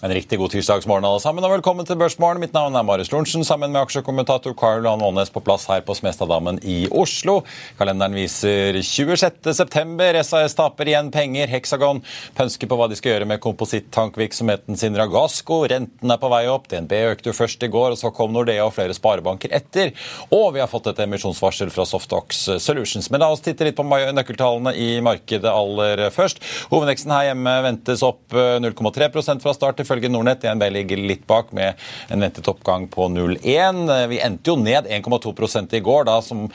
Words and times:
En 0.00 0.12
riktig 0.16 0.38
god 0.40 0.48
tirsdagsmorgen 0.54 1.04
alle 1.04 1.20
sammen, 1.20 1.44
og 1.44 1.50
velkommen 1.52 1.84
til 1.84 1.98
Børsmorgen. 2.00 2.40
Mitt 2.40 2.54
navn 2.56 2.72
er 2.72 2.84
Marius 2.88 3.10
Lorentzen, 3.12 3.42
sammen 3.44 3.68
med 3.68 3.82
aksjekommentator 3.82 4.54
Carl 4.56 4.86
Johan 4.86 5.02
Aanes 5.04 5.28
på 5.28 5.42
plass 5.44 5.66
her 5.68 5.82
på 5.84 5.92
Smestadammen 5.98 6.56
i 6.64 6.86
Oslo. 6.88 7.42
Kalenderen 7.76 8.16
viser 8.16 8.78
26.9. 8.80 10.22
SAS 10.24 10.56
taper 10.56 10.88
igjen 10.88 11.10
penger. 11.12 11.52
Hexagon 11.52 12.00
pønsker 12.38 12.70
på 12.70 12.78
hva 12.80 12.86
de 12.88 12.96
skal 12.96 13.12
gjøre 13.12 13.26
med 13.28 13.42
komposittankvirksomheten 13.44 14.80
sin 14.80 14.96
Ragasco. 14.96 15.58
Renten 15.68 16.16
er 16.16 16.22
på 16.22 16.32
vei 16.32 16.46
opp. 16.48 16.70
DNB 16.72 16.96
økte 17.10 17.28
jo 17.28 17.36
først 17.36 17.68
i 17.68 17.70
går, 17.76 17.92
og 17.92 18.00
så 18.00 18.08
kom 18.16 18.32
Nordea 18.32 18.64
og 18.64 18.72
flere 18.78 18.96
sparebanker 18.96 19.52
etter. 19.52 19.92
Og 20.32 20.54
vi 20.56 20.64
har 20.64 20.72
fått 20.72 20.88
et 20.94 21.04
emisjonsvarsel 21.04 21.74
fra 21.76 21.84
Softox 21.84 22.46
Solutions. 22.56 23.10
Men 23.12 23.20
la 23.20 23.28
oss 23.36 23.44
titte 23.44 23.68
litt 23.68 23.76
på 23.76 23.84
nøkkeltallene 23.84 24.72
i 24.80 24.88
markedet 25.04 25.52
aller 25.52 26.06
først. 26.16 26.40
Hovedveksten 26.72 27.12
her 27.18 27.28
hjemme 27.34 27.56
ventes 27.68 28.08
opp 28.08 28.32
0,3 28.32 29.12
fra 29.44 29.56
start 29.60 29.76
til 29.76 29.89
ifølge 29.90 30.10
Nordnett. 30.12 30.42
DNB 30.44 30.68
ligger 30.70 31.02
litt 31.10 31.26
bak 31.28 31.50
med 31.56 31.78
en 32.08 32.22
ventet 32.22 32.46
oppgang 32.50 32.86
på 32.90 33.08
0,1. 33.10 33.82
Vi 34.10 34.20
endte 34.22 34.52
jo 34.52 34.56
ned 34.60 34.86
1,2% 34.86 35.74
i 35.74 35.82
går, 35.84 36.06
da, 36.06 36.20
som 36.22 36.46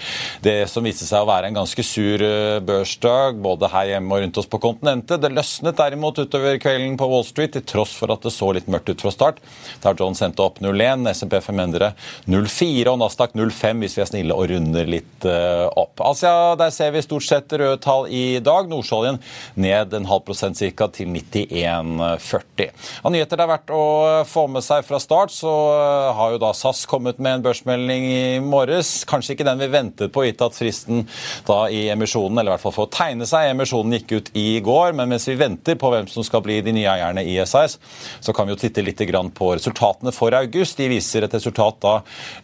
det 0.46 0.56
som 0.72 0.86
viste 0.86 1.08
seg 1.08 1.26
å 1.26 1.30
være 1.30 1.52
en 1.52 1.60
ganske 1.60 1.84
sur 1.86 2.22
eh, 2.24 2.62
børsdag 2.64 3.40
både 3.44 3.70
her 3.74 3.92
hjemme 3.96 4.16
og 4.16 4.24
rundt 4.24 4.40
oss 4.40 4.50
på 4.50 4.62
kontinentet. 4.64 5.22
Det 5.22 5.34
løsnet 5.34 5.78
derimot 5.78 6.20
utover 6.22 6.60
kvelden 6.62 6.96
på 7.00 7.10
Wall 7.12 7.26
Street, 7.28 7.56
til 7.56 7.66
tross 7.68 7.96
for 8.00 8.14
at 8.14 8.24
det 8.26 8.34
så 8.34 8.52
litt 8.56 8.70
mørkt 8.72 8.92
ut 8.92 9.04
fra 9.04 9.14
start. 9.14 9.42
Der 9.84 9.98
John 10.00 10.18
sendte 10.18 10.46
opp 10.46 10.62
0,1, 10.64 11.06
SMP 11.12 11.40
500 11.44 11.92
0,4 12.32 12.92
og 12.92 13.00
Nasdaq 13.02 13.36
0,5 13.38 13.84
hvis 13.84 13.98
vi 13.98 14.04
er 14.04 14.10
snille 14.10 14.38
og 14.38 14.50
runder 14.52 14.90
litt 14.90 15.28
eh, 15.28 15.66
opp. 15.68 16.02
Asia, 16.06 16.56
der 16.60 16.74
ser 16.74 16.94
vi 16.96 17.04
stort 17.06 17.28
sett 17.28 17.54
røde 17.54 17.80
tall 17.84 18.10
i 18.12 18.40
dag. 18.44 18.70
Nordsjøoljen 18.72 19.20
ned 19.62 19.94
en 19.96 20.10
halv 20.10 20.26
prosent 20.28 20.60
ca. 20.60 20.90
til 20.94 21.12
91,40. 21.12 22.72
Av 23.04 23.14
nyheter 23.26 23.40
det 23.40 23.46
er 23.46 23.50
verdt 23.50 23.72
å 23.74 23.86
få 24.28 24.46
med 24.52 24.64
seg 24.64 24.86
fra 24.86 25.00
start, 25.02 25.34
så 25.34 25.52
har 26.16 26.34
jo 26.34 26.42
da 26.42 26.52
SAS 26.54 26.86
kommet 26.86 27.18
med 27.18 27.40
en 27.40 27.46
børsmelding 27.46 28.06
i 28.06 28.40
morges. 28.44 29.06
Kanskje 29.10 29.34
ikke 29.34 29.48
den 29.48 29.62
vi 29.62 29.70
ventet 29.74 30.14
på, 30.14 30.26
gitt 30.26 30.42
at 30.46 30.56
fristen 30.56 31.06
da 31.48 31.66
i 31.70 31.88
emisjonen, 31.90 32.38
eller 32.38 32.52
i 32.52 32.56
hvert 32.56 32.66
fall 32.66 32.76
for 32.76 32.88
å 32.88 32.94
tegne 32.94 33.26
seg, 33.26 33.50
emisjonen 33.52 33.98
gikk 33.98 34.14
ut 34.16 34.32
i 34.38 34.60
går. 34.66 34.94
Men 34.98 35.10
mens 35.10 35.28
vi 35.28 35.38
venter 35.40 35.78
på 35.80 35.90
hvem 35.92 36.10
som 36.12 36.26
skal 36.26 36.44
bli 36.46 36.60
de 36.66 36.76
nye 36.76 36.92
eierne 36.92 37.24
i 37.26 37.38
SAS, 37.46 37.80
så 38.22 38.36
kan 38.36 38.48
vi 38.48 38.56
jo 38.56 38.62
titte 38.62 38.86
litt 38.86 39.02
på 39.36 39.52
resultatene 39.56 40.14
for 40.16 40.36
august. 40.38 40.78
De 40.78 40.90
viser 40.92 41.26
et 41.26 41.34
resultat 41.34 41.82
da 41.84 41.96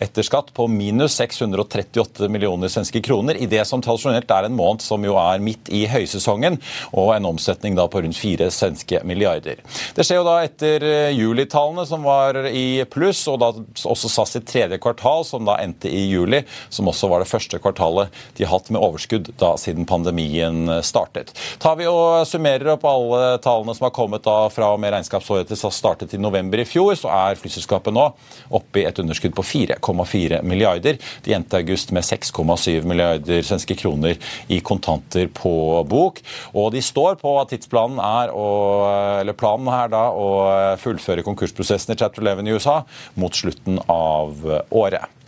etter 0.02 0.25
skatt 0.25 0.52
på 0.56 0.68
minus 0.72 1.18
638 1.20 2.30
millioner 2.31 2.72
svenske 2.72 3.02
kroner 3.03 3.38
i 3.38 3.50
det 3.50 3.64
som 3.68 3.81
tradisjonelt 3.84 4.30
er 4.31 4.47
en 4.47 4.58
måned 4.58 4.84
som 4.84 5.03
jo 5.06 5.18
er 5.20 5.41
midt 5.44 5.70
i 5.74 5.86
høysesongen, 5.90 6.58
og 6.97 7.14
en 7.16 7.30
omsetning 7.31 7.78
da 7.78 7.88
på 7.91 8.02
rundt 8.03 8.18
fire 8.18 8.50
svenske 8.53 9.02
milliarder. 9.08 9.62
Det 9.96 10.06
skjer 10.06 10.22
jo 10.22 10.28
da 10.28 10.38
etter 10.46 10.71
julitallene, 11.12 11.86
som 11.86 12.06
var 12.08 12.38
i 12.48 12.84
pluss, 12.90 13.26
og 13.28 13.40
da 13.42 13.52
også 13.90 14.09
SAS 14.12 14.38
i 14.40 14.44
tredje 14.48 14.80
kvartal, 14.82 15.26
som 15.28 15.46
da 15.48 15.58
endte 15.64 15.90
i 15.92 16.06
juli, 16.08 16.44
som 16.70 16.88
også 16.88 17.09
var 17.12 17.24
det 17.24 17.30
første 17.32 17.59
kvartalet 17.62 18.14
de 18.38 18.46
har 18.46 18.54
hatt 18.56 18.72
med 18.72 18.82
overskudd 18.82 19.32
da 19.42 19.54
siden 19.59 19.88
pandemien 19.90 20.70
startet. 20.86 21.34
Tar 21.62 21.78
vi 21.80 21.90
og 21.90 22.24
summerer 22.30 22.74
opp 22.76 22.86
alle 22.88 23.38
tallene 23.44 23.76
som 23.78 23.88
har 23.88 23.96
kommet 23.96 24.26
da 24.26 24.38
fra 24.54 24.72
og 24.76 24.82
med 24.82 24.94
regnskapsåret 24.96 25.50
til 25.52 25.59
SAS 25.59 25.80
startet 25.82 26.16
i 26.16 26.22
november 26.22 26.62
i 26.62 26.68
fjor, 26.68 26.94
så 27.00 27.12
er 27.12 27.40
flyselskapet 27.40 27.96
nå 27.96 28.08
oppe 28.52 28.82
i 28.82 28.86
et 28.88 29.00
underskudd 29.02 29.36
på 29.38 29.46
4,4 29.48 30.42
milliarder. 30.48 31.00
De 31.26 31.36
endte 31.36 31.59
august 31.59 31.94
med 31.96 32.06
6,7 32.08 32.88
milliarder 32.88 33.44
svenske 33.46 33.76
kroner 33.80 34.18
i 34.52 34.62
kontanter 34.66 35.30
på 35.34 35.53
bok. 35.90 36.22
Og 36.53 36.72
de 36.76 36.82
står 36.84 37.18
på 37.22 37.36
at 37.42 37.52
tidsplanen 37.53 38.00
er 38.03 38.34
å, 38.36 38.48
eller 39.22 39.38
planen 39.38 39.70
her 39.72 39.92
da, 39.92 40.08
å 40.12 40.30
fullføre 40.81 41.25
konkursprosessen 41.25 41.95
i 41.95 41.99
Chapter 41.99 42.25
11 42.25 42.47
i 42.49 42.55
USA 42.57 42.81
mot 43.19 43.35
slutten 43.35 43.79
av 43.91 44.45
året. 44.69 45.21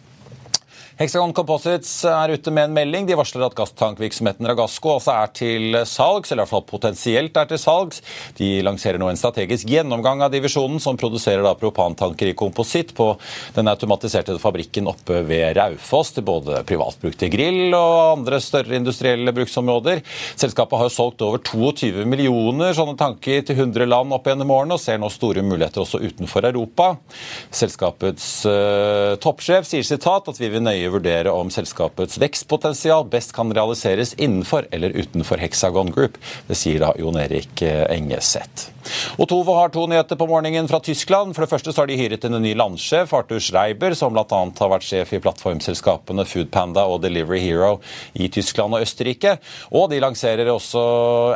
Hexagon 0.94 1.32
Composites 1.34 1.90
er 2.06 2.36
ute 2.36 2.52
med 2.54 2.68
en 2.68 2.76
melding. 2.76 3.08
De 3.10 3.16
varsler 3.18 3.48
at 3.48 3.56
gasstankvirksomheten 3.58 4.46
Ragasco 4.46 4.92
også 4.94 5.16
er 5.16 5.32
til 5.34 5.78
salgs, 5.90 6.30
eller 6.30 6.44
i 6.44 6.46
hvert 6.46 6.52
fall 6.52 6.66
potensielt 6.70 7.40
er 7.42 7.48
til 7.50 7.58
salgs. 7.58 8.04
De 8.38 8.50
lanserer 8.62 9.02
nå 9.02 9.08
en 9.10 9.18
strategisk 9.18 9.66
gjennomgang 9.74 10.22
av 10.22 10.30
divisjonen, 10.36 10.78
som 10.84 11.00
produserer 11.02 11.42
da 11.42 11.56
propantanker 11.58 12.30
i 12.30 12.36
kompositt 12.38 12.94
på 12.94 13.08
den 13.56 13.72
automatiserte 13.72 14.36
fabrikken 14.42 14.92
oppe 14.92 15.24
ved 15.26 15.56
Raufoss 15.58 16.14
til 16.14 16.28
både 16.28 16.62
privatbruk 16.70 17.18
til 17.18 17.34
grill 17.34 17.74
og 17.74 18.20
andre 18.20 18.38
større 18.44 18.78
industrielle 18.78 19.34
bruksområder. 19.34 20.04
Selskapet 20.38 20.78
har 20.78 20.94
solgt 20.94 21.26
over 21.26 21.42
22 21.42 22.06
millioner 22.06 22.78
sånne 22.78 22.94
tanker 23.02 23.42
til 23.42 23.64
100 23.64 23.90
land 23.90 24.14
opp 24.14 24.30
gjennom 24.30 24.54
årene, 24.60 24.78
og 24.78 24.86
ser 24.86 25.02
nå 25.02 25.10
store 25.10 25.42
muligheter 25.42 25.82
også 25.88 26.04
utenfor 26.06 26.46
Europa. 26.54 26.94
Selskapets 27.50 28.30
uh, 28.46 29.18
toppsjef 29.26 29.74
sier 29.74 29.90
sitat 29.90 30.30
at 30.30 30.38
vi 30.38 30.54
vil 30.54 30.62
nøye 30.62 30.83
vurdere 30.92 31.32
om 31.32 31.52
selskapets 31.54 32.20
vekstpotensial 32.22 33.08
best 33.12 33.34
kan 33.36 33.54
realiseres 33.54 34.16
innenfor 34.18 34.68
eller 34.72 34.96
utenfor 34.98 35.42
Hexagon 35.42 35.92
Group. 35.94 36.20
Det 36.48 36.58
sier 36.60 36.84
da 36.84 36.94
Jon 37.00 37.20
Erik 37.22 37.64
Engeseth. 37.64 38.74
Otovo 39.18 39.56
har 39.56 39.70
to 39.70 39.86
nyheter 39.88 40.18
på 40.20 40.28
morgenen 40.28 40.68
fra 40.68 40.80
Tyskland. 40.84 41.34
For 41.36 41.46
det 41.46 41.52
første 41.52 41.74
så 41.74 41.84
har 41.84 41.90
de 41.90 41.98
hyret 41.98 42.26
inn 42.26 42.38
en 42.38 42.44
ny 42.44 42.54
landsjef, 42.58 43.14
Arthur 43.16 43.42
Schreiber, 43.44 43.96
som 43.98 44.14
bl.a. 44.16 44.26
har 44.28 44.72
vært 44.72 44.88
sjef 44.88 45.14
i 45.16 45.22
plattformselskapene 45.24 46.26
Foodpanda 46.28 46.86
og 46.90 47.02
Delivery 47.04 47.42
Hero 47.44 47.78
i 48.14 48.30
Tyskland 48.34 48.76
og 48.76 48.84
Østerrike. 48.86 49.38
Og 49.76 49.90
de 49.92 50.02
lanserer 50.04 50.52
også 50.52 50.84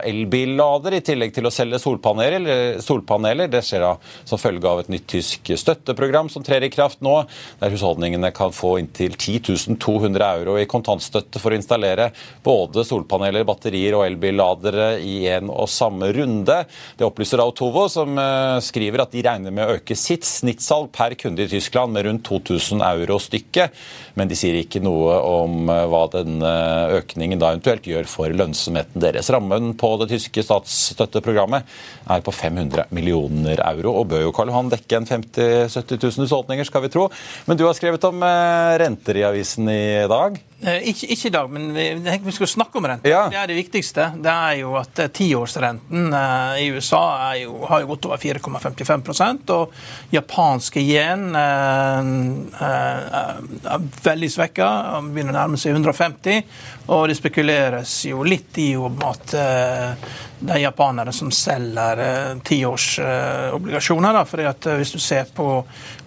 elbillader, 0.07 0.97
i 0.97 1.03
tillegg 1.05 1.33
til 1.35 1.47
å 1.47 1.53
selge 1.53 1.79
solpaneler. 1.81 2.81
solpaneler. 2.83 3.51
Det 3.51 3.63
skjer 3.65 3.85
da 3.85 3.93
som 4.27 4.41
følge 4.41 4.67
av 4.69 4.83
et 4.83 4.91
nytt 4.93 5.07
tysk 5.09 5.51
støtteprogram 5.57 6.31
som 6.33 6.45
trer 6.45 6.65
i 6.67 6.71
kraft 6.73 7.03
nå, 7.05 7.19
der 7.61 7.73
husholdningene 7.73 8.31
kan 8.35 8.53
få 8.55 8.77
inntil 8.81 9.15
10 9.15 9.36
200 9.41 10.27
euro 10.39 10.57
i 10.59 10.67
kontantstøtte 10.69 11.41
for 11.41 11.53
å 11.53 11.57
installere 11.59 12.09
både 12.43 12.83
solpaneler, 12.87 13.45
batterier 13.47 13.97
og 13.97 14.05
elbilladere 14.07 14.89
i 15.03 15.27
en 15.31 15.51
og 15.53 15.69
samme 15.71 16.09
runde. 16.15 16.59
Det 16.97 17.07
opplyser 17.07 17.43
Autovo, 17.43 17.87
som 17.91 18.17
eh, 18.21 18.57
skriver 18.63 19.03
at 19.03 19.13
de 19.15 19.23
regner 19.25 19.53
med 19.53 19.65
å 19.65 19.77
øke 19.77 19.97
sitt 19.97 20.27
snittsalg 20.27 20.91
per 20.95 21.17
kunde 21.19 21.45
i 21.45 21.51
Tyskland 21.51 21.95
med 21.95 22.07
rundt 22.07 22.25
2000 22.27 22.83
euro 22.85 23.19
stykket. 23.21 23.75
Men 24.17 24.31
de 24.31 24.37
sier 24.37 24.57
ikke 24.59 24.81
noe 24.83 25.19
om 25.27 25.71
eh, 25.73 25.83
hva 25.91 26.03
denne 26.13 26.53
økningen 26.97 27.41
da 27.41 27.53
eventuelt 27.53 27.87
gjør 27.87 28.09
for 28.09 28.33
lønnsomheten 28.33 29.01
deres. 29.03 29.31
Rammen 29.33 29.73
på 29.79 29.93
det 30.01 30.11
tyske 30.13 30.45
statsstøtteprogrammet 30.45 31.77
er 32.13 32.23
på 32.25 32.33
500 32.33 32.89
millioner 32.95 33.61
euro, 33.67 33.97
og 34.01 34.11
bør 34.13 34.27
jo 34.27 34.35
Karl 34.35 34.51
Johan 34.51 34.71
dekke 34.71 35.01
en 35.01 35.09
50 35.09 35.67
000-70 35.67 36.03
000 36.03 36.25
husholdninger, 36.25 36.67
skal 36.67 36.83
vi 36.85 36.91
tro. 36.93 37.07
Men 37.45 37.59
du 37.59 37.65
har 37.67 37.75
skrevet 37.77 38.03
om 38.07 38.23
eh, 38.25 38.73
renter 38.81 39.19
i 39.19 39.25
avisen 39.27 39.69
i 39.69 40.07
dag? 40.09 40.39
Eh, 40.61 40.87
ikke, 40.89 41.05
ikke, 41.13 41.27
i 41.27 41.31
dag, 41.35 41.49
men 41.53 41.67
vi, 41.73 41.83
vi 42.23 42.31
skal 42.33 42.49
snakke 42.49 42.79
om 42.79 42.85
renten. 42.89 43.11
Ja. 43.11 43.27
Det 43.29 43.37
er 43.37 43.49
det 43.51 43.57
viktigste. 43.59 44.07
Det 44.17 44.31
er 44.31 44.55
jo 44.63 44.71
at 44.79 44.99
eh, 45.03 45.11
tiårsrenten 45.13 46.07
eh, 46.17 46.61
i 46.63 46.71
USA 46.73 47.35
jo, 47.37 47.59
har 47.69 47.83
jo 47.83 47.91
gått 47.91 48.07
over 48.09 48.17
4,55 48.17 49.53
og 49.53 49.75
japanske 50.09 50.81
yen 50.81 51.27
eh, 51.37 52.09
eh, 52.57 53.21
er 53.69 53.85
veldig 54.09 54.31
svekka. 54.33 54.71
Begynner 55.11 55.35
å 55.35 55.37
nærme 55.43 55.61
seg 55.61 55.77
150. 55.77 56.41
Og 56.87 57.05
det 57.11 57.19
spekuleres 57.19 57.99
jo 58.09 58.23
litt 58.25 58.57
i 58.63 58.71
om 58.79 58.97
at 59.05 59.37
eh, 59.37 60.09
det 60.39 60.53
er 60.53 60.61
japanere 60.61 61.11
som 61.13 61.31
selger 61.33 62.01
tiårsobligasjoner. 62.45 64.19
Eh, 64.19 64.25
fordi 64.25 64.45
at 64.45 64.67
Hvis 64.77 64.91
du 64.91 64.99
ser 64.99 65.25
på 65.33 65.47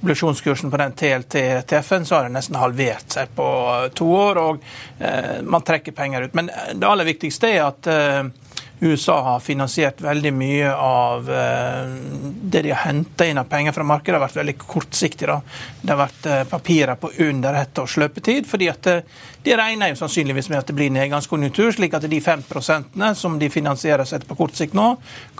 obligasjonskursen 0.00 0.70
på 0.70 0.76
den 0.80 0.92
TLT-TF-en, 0.92 2.06
så 2.06 2.14
har 2.14 2.28
den 2.28 2.38
nesten 2.38 2.56
halvert 2.56 3.12
seg 3.12 3.34
på 3.36 3.46
to 3.94 4.08
år 4.16 4.39
og 4.40 4.62
eh, 4.98 5.40
man 5.42 5.66
trekker 5.66 5.96
penger 5.96 6.28
ut. 6.28 6.36
Men 6.38 6.50
det 6.50 6.88
aller 6.88 7.08
viktigste 7.08 7.52
er 7.52 7.66
at 7.68 7.90
eh, 7.90 8.30
USA 8.80 9.20
har 9.22 9.40
finansiert 9.40 10.00
veldig 10.00 10.32
mye 10.32 10.72
av 10.72 11.30
eh, 11.30 11.90
det 12.42 12.62
de 12.62 12.70
har 12.72 12.86
henta 12.86 13.26
inn 13.28 13.38
av 13.38 13.44
penger 13.44 13.76
fra 13.76 13.84
markedet. 13.84 14.14
Det 14.14 14.18
har 14.18 14.26
vært 14.26 14.38
veldig 14.40 14.56
kortsiktig. 14.62 15.28
Da. 15.28 15.40
Det 15.82 15.92
har 15.92 16.00
vært 16.00 16.28
eh, 16.30 16.44
papirer 16.48 16.96
på 17.00 17.10
under 17.26 17.60
ett 17.60 17.78
års 17.78 17.98
løpetid. 18.00 18.48
fordi 18.48 18.70
at 18.72 18.88
eh, 18.88 19.02
de 19.42 19.56
regner 19.56 19.88
jo 19.88 19.96
sannsynligvis 19.96 20.50
med 20.52 20.58
at 20.60 20.68
det 20.68 20.74
blir 20.76 20.90
nedgangskonjunktur, 20.92 21.70
slik 21.72 21.94
at 21.96 22.04
de 22.10 22.20
5% 22.20 23.14
som 23.16 23.38
de 23.40 23.48
finansierer 23.50 24.04
seg 24.04 24.26
på 24.28 24.36
kort 24.36 24.56
sikt 24.58 24.74
nå, 24.76 24.90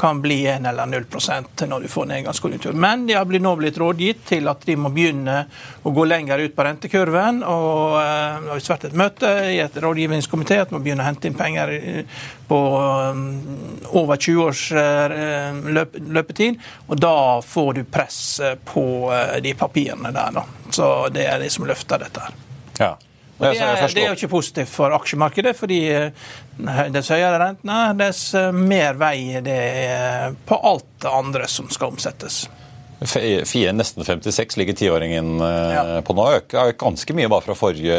kan 0.00 0.22
bli 0.24 0.38
1 0.48 0.64
eller 0.70 0.88
0% 0.88 1.66
når 1.68 1.84
du 1.84 1.88
får 1.92 2.08
nedgangskonjunktur. 2.08 2.72
Men 2.72 3.04
de 3.06 3.18
har 3.18 3.28
nå 3.28 3.52
blitt 3.60 3.78
rådgitt 3.80 4.24
til 4.30 4.48
at 4.48 4.64
de 4.64 4.76
må 4.80 4.92
begynne 4.94 5.42
å 5.84 5.92
gå 5.92 6.06
lenger 6.08 6.40
ut 6.40 6.56
på 6.56 6.64
rentekurven. 6.64 7.42
og 7.44 7.98
Det 8.00 8.54
har 8.54 8.64
vært 8.70 8.88
et 8.88 8.96
møte 9.02 9.34
i 9.50 9.60
et 9.60 9.76
rådgivningskomité 9.84 10.62
at 10.64 10.72
man 10.72 10.84
begynner 10.86 11.04
å 11.04 11.10
hente 11.10 11.28
inn 11.28 11.36
penger 11.36 11.74
på 12.48 12.62
over 14.00 14.16
20 14.16 14.46
års 14.46 14.64
løpetid. 16.16 16.56
Og 16.88 17.04
da 17.04 17.14
får 17.44 17.70
du 17.76 17.84
press 17.84 18.40
på 18.72 18.86
de 19.44 19.54
papirene 19.60 20.16
der. 20.16 20.40
Da. 20.40 20.48
Så 20.72 20.90
det 21.12 21.28
er 21.28 21.38
det 21.44 21.52
som 21.52 21.68
løfter 21.68 22.00
dette 22.00 22.24
her. 22.24 22.42
Ja. 22.80 22.94
Det 23.40 23.56
er, 23.56 23.80
det 23.88 24.02
er, 24.02 24.10
jo 24.10 24.18
ikke 24.18 24.28
positivt 24.34 24.68
for 24.68 24.92
aksjemarkedet, 24.92 25.54
fordi 25.56 25.80
dess 26.92 27.08
høyere 27.08 27.38
rentene, 27.40 27.78
dess 27.96 28.34
mer 28.52 28.98
vei 29.00 29.40
det 29.44 29.60
er 29.80 30.34
på 30.46 30.58
alt 30.60 30.88
det 31.00 31.12
andre 31.22 31.48
som 31.48 31.70
skal 31.72 31.94
omsettes. 31.94 32.42
Fire, 33.00 33.72
nesten 33.72 34.04
56 34.04 34.58
ligger 34.60 34.76
tiåringen 34.76 35.40
ja. 35.40 35.84
på 36.04 36.12
nå. 36.12 36.26
Øker 36.36 36.74
ganske 36.76 37.16
mye 37.16 37.30
bare 37.32 37.46
fra 37.46 37.56
forrige 37.56 37.96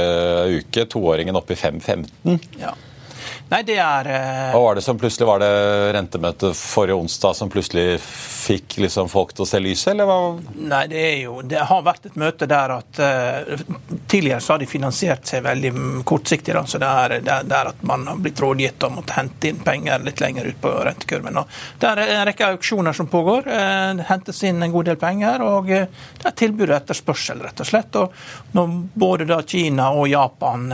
uke. 0.60 0.86
Toåringen 0.86 1.40
opp 1.40 1.50
i 1.50 1.58
5,15. 1.58 2.38
Ja. 2.62 2.76
Nei, 3.51 3.65
det 3.68 3.75
er 3.83 4.07
eh... 4.07 4.51
Hva 4.53 4.59
var 4.63 4.77
det 4.77 4.81
som 4.86 5.00
plutselig 5.00 5.27
var 5.27 5.42
det 5.44 5.51
rentemøtet 5.92 6.56
forrige 6.56 6.95
onsdag 6.95 7.36
som 7.36 7.50
plutselig 7.51 7.98
fikk 8.00 8.77
liksom 8.86 9.09
folk 9.12 9.33
til 9.36 9.44
å 9.44 9.48
se 9.50 9.59
lyset, 9.59 9.89
eller 9.92 10.07
hva? 10.07 10.19
Nei, 10.56 10.86
det 10.88 11.01
er 11.03 11.18
jo 11.25 11.42
Det 11.44 11.65
har 11.68 11.83
vært 11.83 12.07
et 12.07 12.15
møte 12.19 12.48
der 12.48 12.74
at 12.77 13.01
uh, 13.03 13.63
Tidligere 14.07 14.39
så 14.39 14.53
har 14.53 14.62
de 14.62 14.69
finansiert 14.71 15.27
seg 15.27 15.44
veldig 15.44 15.71
kortsiktig, 16.07 16.53
da, 16.56 16.63
så 16.63 16.80
det 16.80 16.92
er, 17.01 17.15
det 17.25 17.33
er 17.33 17.50
der 17.51 17.71
at 17.74 17.83
man 17.88 18.06
har 18.07 18.21
blitt 18.24 18.39
rådgitt 18.39 18.86
om 18.88 19.01
å 19.01 19.03
hente 19.18 19.51
inn 19.51 19.59
penger 19.65 20.07
litt 20.07 20.24
lenger 20.24 20.47
ut 20.47 20.59
på 20.63 20.71
rentekurven. 20.88 21.42
Og 21.42 21.59
det 21.80 21.92
er 21.92 22.01
en 22.06 22.25
rekke 22.27 22.50
auksjoner 22.56 22.95
som 22.95 23.12
pågår. 23.12 23.51
Uh, 23.51 23.92
det 24.00 24.07
hentes 24.07 24.42
inn 24.47 24.63
en 24.63 24.71
god 24.71 24.92
del 24.94 25.00
penger, 25.01 25.44
og 25.44 25.71
uh, 25.75 26.07
det 26.21 26.31
er 26.31 26.38
tilbud 26.44 26.69
og 26.69 26.77
etterspørsel, 26.77 27.44
rett 27.44 27.63
og 27.63 27.68
slett. 27.68 28.00
Og 28.00 28.56
når 28.56 28.74
både 28.95 29.27
da 29.27 29.42
Kina 29.47 29.92
og 29.95 30.07
Japan 30.12 30.68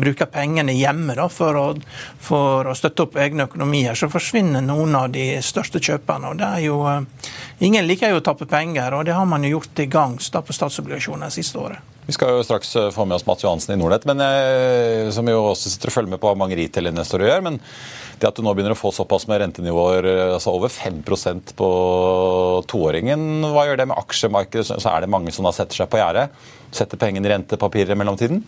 bruker 0.00 0.28
pengene 0.32 0.74
hjemme 0.76 1.16
da, 1.16 1.28
for 1.32 1.53
å, 1.56 1.64
for 2.20 2.70
å 2.70 2.76
støtte 2.76 3.06
opp 3.06 3.18
egne 3.20 3.48
økonomier, 3.48 3.96
så 3.98 4.10
forsvinner 4.12 4.64
noen 4.64 4.94
av 4.98 5.10
de 5.14 5.26
største 5.42 5.82
kjøperne. 5.82 6.30
og 6.32 6.38
det 6.38 6.50
er 6.50 6.66
jo, 6.66 6.82
Ingen 7.64 7.86
liker 7.86 8.10
jo 8.10 8.20
å 8.20 8.24
tappe 8.24 8.46
penger, 8.50 8.94
og 8.94 9.04
det 9.06 9.14
har 9.14 9.26
man 9.26 9.44
jo 9.44 9.56
gjort 9.56 9.74
til 9.74 9.90
gangs 9.90 10.30
på 10.30 10.52
statsobligasjoner 10.52 11.30
siste 11.30 11.58
året. 11.58 11.94
Vi 12.06 12.12
skal 12.12 12.34
jo 12.36 12.44
straks 12.44 12.74
få 12.92 13.04
med 13.08 13.16
oss 13.16 13.26
Mats 13.26 13.44
Johansen 13.44 13.74
i 13.74 13.80
Nordnett, 13.80 14.04
men 14.04 14.20
jeg, 14.20 15.12
som 15.16 15.28
jo 15.28 15.38
også 15.50 15.72
sitter 15.72 15.88
og 15.88 15.94
følger 15.98 16.12
med 16.12 16.20
på 16.20 16.28
hva 16.28 16.36
mange 16.36 16.58
retail-investorer 16.58 17.30
gjør. 17.30 17.46
men 17.46 17.62
det 18.18 18.28
at 18.28 18.36
du 18.38 18.44
nå 18.46 18.52
begynner 18.54 18.74
å 18.74 18.78
få 18.78 18.92
såpass 18.94 19.26
med 19.30 19.40
rentenivåer, 19.42 20.06
altså 20.36 20.54
over 20.54 20.70
5% 20.72 21.54
på 21.58 21.68
toåringen, 22.70 23.44
hva 23.52 23.66
gjør 23.68 23.80
det 23.80 23.88
med 23.90 23.98
aksjemarkedet? 23.98 24.78
Så 24.82 24.90
er 24.90 25.04
det 25.04 25.10
mange 25.12 25.34
som 25.34 25.46
da 25.46 25.52
setter 25.54 25.82
seg 25.82 25.90
på 25.90 26.00
gjerdet? 26.00 26.44
Setter 26.74 26.98
pengene 27.00 27.28
i 27.28 27.32
rentepapirer 27.34 27.94
i 27.94 27.98
mellomtiden? 27.98 28.42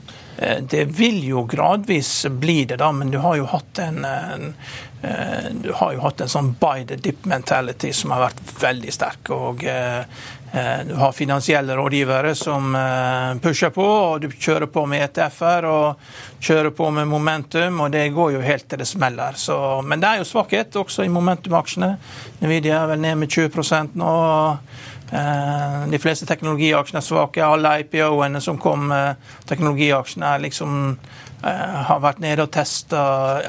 Det 0.71 0.85
vil 0.97 1.23
jo 1.27 1.45
gradvis 1.51 2.13
bli 2.31 2.63
det, 2.71 2.79
da, 2.83 2.93
men 2.95 3.13
du 3.13 3.19
har 3.25 3.39
jo 3.41 3.49
hatt 3.51 3.83
en, 3.83 4.05
en 4.07 4.49
du 5.63 5.73
har 5.73 5.93
jo 5.95 6.01
hatt 6.03 6.21
en 6.25 6.31
sånn 6.31 6.55
buy 6.61 6.85
the 6.89 6.97
dip 6.99 7.27
mentality 7.29 7.93
som 7.95 8.15
har 8.15 8.29
vært 8.29 8.43
veldig 8.63 8.95
sterk. 8.95 9.31
og 9.31 9.63
du 10.87 10.95
har 10.97 11.13
finansielle 11.13 11.75
rådgivere 11.77 12.31
som 12.39 12.71
pusher 13.43 13.71
på, 13.75 13.85
og 13.85 14.23
du 14.23 14.31
kjører 14.31 14.71
på 14.73 14.87
med 14.89 15.03
ETF-er 15.05 15.67
og 15.69 16.41
kjører 16.41 16.73
på 16.73 16.89
med 16.97 17.11
momentum, 17.11 17.83
og 17.85 17.91
det 17.93 18.07
går 18.15 18.37
jo 18.39 18.45
helt 18.45 18.69
til 18.71 18.81
det 18.81 18.89
smeller. 18.89 19.37
Så, 19.37 19.59
men 19.85 20.01
det 20.01 20.09
er 20.09 20.23
jo 20.23 20.29
svakhet 20.31 20.79
også 20.81 21.05
i 21.05 21.13
momentum-aksjene. 21.13 21.91
Nvidia 22.41 22.79
er 22.83 22.95
vel 22.95 23.05
ned 23.05 23.21
med 23.21 23.37
20 23.37 24.01
nå. 24.01 24.15
De 25.07 26.01
fleste 26.03 26.27
teknologiaksjene 26.27 27.03
er 27.03 27.07
svake. 27.07 27.45
Alle 27.45 27.77
IPO-ene 27.83 28.41
som 28.43 28.59
kom, 28.59 28.91
teknologiaksjene 29.47 30.35
er 30.35 30.43
liksom 30.47 30.97
har 31.89 32.01
vært 32.03 32.23
nede 32.25 32.47
og 32.47 32.53
testa 32.55 33.03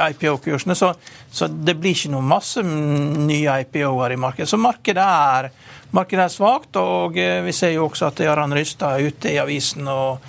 IPO-kursene. 0.09 0.75
Så, 0.77 0.91
så, 1.31 1.47
det 1.47 1.77
blir 1.79 1.95
ikke 1.95 2.13
noe 2.13 2.25
masse 2.25 2.63
nye 2.63 3.59
IPO-er 3.63 4.15
i 4.15 4.19
markedet. 4.21 4.49
Så 4.51 4.59
markedet 4.61 5.03
er, 5.03 5.49
markedet 5.95 6.25
er 6.25 6.33
svakt, 6.33 6.79
og 6.81 7.17
vi 7.17 7.55
ser 7.55 7.75
jo 7.75 7.87
også 7.87 8.11
at 8.11 8.23
Jarand 8.25 8.57
Rystad 8.57 8.97
er 8.97 9.11
ute 9.11 9.33
i 9.33 9.39
avisen 9.41 9.87
og 9.91 10.23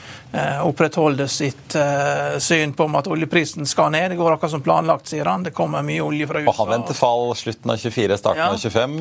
opprettholder 0.63 1.27
sitt 1.27 1.75
uh, 1.79 2.39
syn 2.39 2.75
på 2.77 2.85
om 2.85 2.97
at 2.99 3.07
oljeprisen 3.09 3.67
skal 3.67 3.93
ned. 3.95 4.11
Det 4.13 4.19
går 4.19 4.35
akkurat 4.35 4.53
som 4.53 4.65
planlagt, 4.65 5.09
sier 5.09 5.29
han. 5.29 5.47
Det 5.47 5.55
kommer 5.57 5.85
mye 5.87 6.03
olje 6.05 6.29
fra 6.29 6.43
USA. 6.43 6.53
Og 6.53 6.59
han 6.61 6.73
venter 6.75 6.99
fall 6.99 7.33
slutten 7.39 7.73
av 7.73 7.81
24, 7.81 8.19
starten 8.21 8.43
ja. 8.43 8.49
av 8.53 8.59
25. 8.59 8.99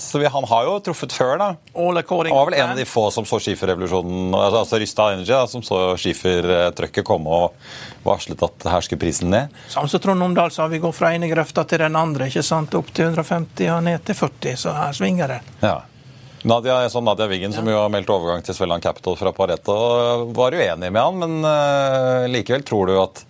Så 0.00 0.22
vi, 0.22 0.30
han 0.32 0.48
har 0.52 0.68
jo 0.68 0.78
truffet 0.88 1.16
før, 1.16 1.34
da. 1.42 1.50
han 1.76 2.32
var 2.32 2.50
vel 2.50 2.58
en 2.58 2.72
av 2.72 2.80
de 2.80 2.86
få 2.88 3.08
som 3.14 3.26
så 3.28 3.40
skiferrevolusjonen, 3.42 4.34
altså, 4.34 4.80
Rysta 4.80 4.80
Rystad 4.80 5.18
Energy, 5.18 5.32
da, 5.32 5.46
som 5.50 5.62
så 5.62 5.80
skifertrøkket 6.00 7.04
komme 7.06 7.42
og 7.42 8.06
varslet 8.06 8.42
at 8.42 8.68
her 8.70 8.84
skulle 8.84 9.02
prisen 9.02 9.30
ned. 9.30 9.52
Samme 9.68 9.90
som 9.92 10.00
Trond 10.00 10.22
Omdal 10.22 10.50
sa, 10.54 10.66
vi 10.72 10.80
går 10.82 10.94
fra 10.96 11.12
ene 11.14 11.28
grøfta 11.30 11.66
til 11.68 11.84
den 11.84 11.96
andre. 11.96 12.30
ikke 12.30 12.44
sant? 12.46 12.74
Opp 12.78 12.92
til 12.94 13.10
150 13.10 13.68
og 13.74 13.84
ned 13.84 14.04
til 14.06 14.18
40, 14.18 14.56
så 14.56 14.74
her 14.76 14.96
svinger 14.96 15.36
det. 15.36 15.42
Ja. 15.60 15.80
Nadia, 16.46 16.84
sånn 16.92 17.06
Nadia 17.08 17.26
Wiggen, 17.26 17.50
som 17.54 17.66
jo 17.66 17.74
har 17.80 17.90
meldt 17.90 18.10
overgang 18.12 18.44
til 18.46 18.54
Svelland 18.54 18.84
Capital 18.84 19.16
fra 19.18 19.32
Pareto, 19.34 19.74
var 20.36 20.54
uenig 20.54 20.92
med 20.94 21.02
han, 21.02 21.18
men 21.18 21.40
uh, 21.42 22.26
likevel 22.30 22.62
tror 22.66 22.86
du 22.86 22.98
at 23.02 23.24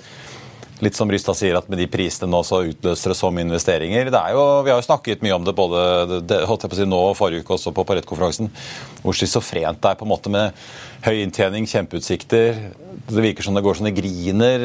litt 0.85 0.99
som 0.99 1.09
Rystad 1.09 1.39
sier, 1.39 1.57
at 1.57 1.71
med 1.73 1.81
de 1.81 1.87
prisene 1.89 2.29
nå 2.29 2.43
så 2.45 2.61
utløser 2.69 3.15
det 3.15 3.17
som 3.17 3.39
investeringer. 3.41 4.11
Det 4.13 4.21
er 4.21 4.37
jo, 4.37 4.43
Vi 4.67 4.73
har 4.73 4.83
jo 4.83 4.85
snakket 4.85 5.25
mye 5.25 5.39
om 5.39 5.47
det 5.47 5.57
både 5.57 6.21
det, 6.29 6.43
holdt 6.45 6.67
jeg 6.67 6.73
på 6.75 6.77
å 6.77 6.81
si 6.83 6.89
nå 6.91 6.99
og 7.07 7.17
forrige 7.17 7.47
uke 7.47 7.57
også 7.57 7.73
på 7.73 7.87
Pareto-konferansen, 7.89 8.53
hvor 9.01 9.17
schizofrent 9.17 9.81
det 9.81 9.95
er 9.95 9.97
på 9.97 10.05
en 10.05 10.13
måte 10.13 10.33
med 10.33 10.67
høy 11.07 11.23
inntjening, 11.23 11.65
kjempeutsikter. 11.71 12.61
Det 13.07 13.23
virker 13.23 13.43
som 13.45 13.55
det 13.57 13.63
går 13.65 13.75
sånne 13.79 13.97
griner, 13.97 14.61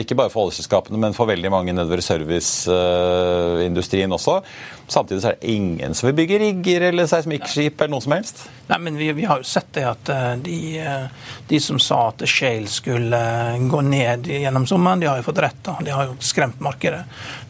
ikke 0.00 0.18
bare 0.18 0.32
for 0.32 0.42
oljeselskapene, 0.46 0.98
men 1.02 1.16
for 1.16 1.26
veldig 1.30 1.50
mange 1.52 1.72
nedover 1.76 2.00
serviceindustrien 2.04 4.12
også. 4.14 4.34
Samtidig 4.86 5.22
så 5.22 5.28
er 5.32 5.36
det 5.40 5.50
ingen 5.50 5.94
som 5.98 6.06
vil 6.08 6.18
bygge 6.20 6.38
rigger 6.44 6.80
eller 6.90 7.04
seismikkskip 7.10 7.80
eller 7.80 7.92
noe 7.96 8.04
som 8.04 8.14
helst. 8.14 8.36
Nei, 8.70 8.78
men 8.82 8.92
vi, 8.98 9.06
vi, 9.18 9.24
har 9.26 9.36
jo 9.42 9.46
sett 9.46 9.70
det 9.74 9.84
at 9.86 10.04
de, 10.42 10.58
de, 11.50 11.58
som 11.62 11.78
sa 11.82 11.98
at 12.12 12.22
Shale 12.30 12.70
skulle 12.70 13.20
gå 13.70 13.80
ned 13.86 14.20
gjennom 14.30 14.66
sommeren, 14.70 15.02
de 15.02 15.10
har 15.10 15.18
jo 15.20 15.26
fått 15.26 15.42
rett. 15.42 15.60
da. 15.66 15.72
De 15.82 15.90
har 15.94 16.04
jo 16.10 16.14
skremt 16.22 16.62
markedet. 16.62 17.02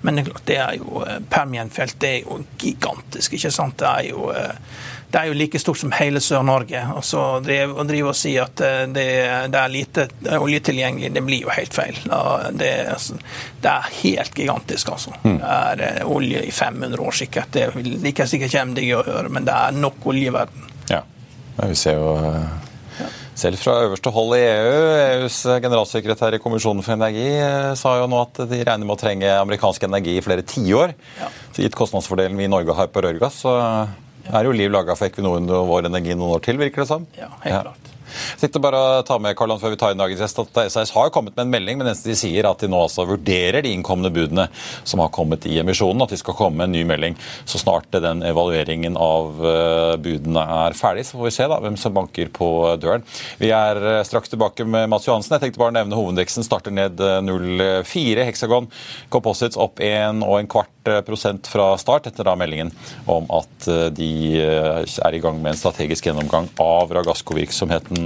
Men 0.04 0.14
det 0.48 0.56
er 0.56 0.72
jo 0.80 1.04
Permian-felt 1.32 2.00
det 2.00 2.10
er 2.14 2.20
jo 2.24 2.40
gigantisk, 2.60 3.36
ikke 3.36 3.52
sant. 3.52 3.78
Det 3.80 3.88
er 3.88 4.04
jo 4.12 4.30
det 5.06 5.20
er 5.20 5.28
jo 5.30 5.36
like 5.38 5.58
stort 5.62 5.78
som 5.78 5.92
hele 5.94 6.20
Sør-Norge. 6.20 6.80
Og 6.96 7.04
så 7.06 7.20
driver 7.44 7.86
drive 7.86 8.10
og 8.10 8.18
si 8.18 8.34
at 8.42 8.58
det, 8.58 9.06
det, 9.52 9.60
er 9.60 9.72
lite 9.72 10.05
olje 10.38 10.60
tilgjengelig, 10.68 11.12
det 11.14 11.22
blir 11.26 11.46
jo 11.46 11.52
helt 11.54 11.74
feil. 11.74 11.98
Det, 12.58 12.70
det 13.62 13.72
er 13.72 13.90
helt 14.02 14.38
gigantisk, 14.38 14.92
altså. 14.94 15.14
Det 15.22 15.34
er 15.40 16.04
olje 16.10 16.44
i 16.46 16.52
500 16.54 17.02
år 17.02 17.18
sikkert. 17.22 17.52
Det 17.54 17.70
vil 17.76 17.96
like 18.04 18.28
sikkert 18.28 18.54
komme 18.58 18.78
deg 18.78 18.92
å 18.94 19.02
gjøre, 19.06 19.32
men 19.32 19.48
det 19.48 19.56
er 19.56 19.80
nok 19.80 20.06
olje 20.12 20.30
i 20.30 20.36
verden. 20.36 20.70
Ja, 20.92 21.02
vi 21.62 21.76
ser 21.78 22.00
jo 22.00 22.14
selv 23.36 23.60
fra 23.60 23.74
øverste 23.84 24.10
hold 24.14 24.32
i 24.38 24.44
EU, 24.48 24.76
EUs 24.96 25.42
generalsekretær 25.60 26.38
i 26.38 26.40
kommisjonen 26.40 26.80
for 26.84 26.96
energi, 26.96 27.26
sa 27.76 27.98
jo 28.00 28.06
nå 28.08 28.22
at 28.24 28.40
de 28.48 28.62
regner 28.62 28.86
med 28.86 28.94
å 28.94 29.00
trenge 29.00 29.34
amerikansk 29.42 29.84
energi 29.84 30.16
i 30.16 30.24
flere 30.24 30.44
tiår. 30.46 30.94
Ja. 31.20 31.28
Gitt 31.58 31.76
kostnadsfordelen 31.76 32.38
vi 32.40 32.46
i 32.48 32.52
Norge 32.52 32.76
har 32.78 32.88
på 32.92 33.04
rørgass, 33.04 33.42
så 33.44 33.58
er 34.32 34.48
jo 34.48 34.56
liv 34.56 34.72
laga 34.72 34.96
for 34.96 35.10
Equinor 35.10 35.44
og 35.44 35.68
vår 35.68 35.90
energi 35.90 36.16
noen 36.16 36.38
år 36.38 36.46
til, 36.48 36.56
virker 36.60 36.84
det 36.84 36.88
som. 36.94 37.04
Ja, 37.18 37.28
helt 37.44 37.68
klart. 37.68 37.92
Tenkte 38.40 38.62
bare 38.62 38.80
å 38.80 39.02
ta 39.06 39.18
med 39.22 39.36
Karl 39.38 39.54
før 39.60 39.72
vi 39.72 39.78
tar 39.80 39.94
inn 39.94 40.00
dagens 40.00 40.22
gjest, 40.22 40.40
at 40.42 40.72
SAS 40.72 40.92
har 40.96 41.12
kommet 41.14 41.36
med 41.36 41.46
en 41.46 41.52
melding, 41.54 41.80
men 41.80 41.90
de 41.90 42.16
sier 42.18 42.48
at 42.48 42.62
de 42.62 42.70
nå 42.70 42.80
altså 42.86 43.06
vurderer 43.08 43.64
de 43.64 43.72
innkomne 43.74 44.10
budene 44.14 44.48
som 44.84 45.02
har 45.02 45.12
kommet 45.14 45.46
i 45.48 45.58
emisjonen, 45.62 46.04
at 46.04 46.12
de 46.14 46.20
skal 46.20 46.36
komme 46.38 46.60
med 46.60 46.68
en 46.68 46.76
ny 46.76 46.84
melding 46.88 47.16
så 47.44 47.60
snart 47.60 47.94
den 47.96 48.22
evalueringen 48.26 48.96
av 49.00 49.40
eh, 49.46 49.94
budene 50.02 50.42
er 50.66 50.76
ferdig. 50.76 51.06
Så 51.06 51.18
får 51.18 51.28
vi 51.28 51.34
se 51.36 51.48
da 51.50 51.60
hvem 51.62 51.78
som 51.80 51.94
banker 51.96 52.30
på 52.34 52.50
døren. 52.82 53.04
Vi 53.40 53.52
er 53.54 53.80
eh, 53.80 54.02
straks 54.06 54.32
tilbake 54.32 54.66
med 54.68 54.90
Mats 54.92 55.08
Johansen. 55.08 55.36
Jeg 55.36 55.46
tenkte 55.46 55.62
bare 55.62 55.74
å 55.74 55.78
nevne 55.78 55.98
hovedindeksen 55.98 56.46
starter 56.46 56.74
ned 56.74 57.00
0,4. 57.26 58.26
Hexagon 58.28 58.70
Composites 59.12 59.58
opp 59.60 59.82
1 59.82 60.24
og 60.26 60.40
en 60.40 60.50
kvart 60.50 60.72
prosent 61.06 61.48
fra 61.50 61.72
start, 61.80 62.06
etter 62.06 62.26
da 62.28 62.36
meldingen 62.38 62.68
om 63.10 63.24
at 63.34 63.66
de 63.96 64.10
er 64.38 65.16
i 65.16 65.20
gang 65.22 65.40
med 65.40 65.50
en 65.50 65.58
strategisk 65.58 66.06
gjennomgang 66.06 66.46
av 66.62 66.92
Ragasco-virksomheten 66.94 68.05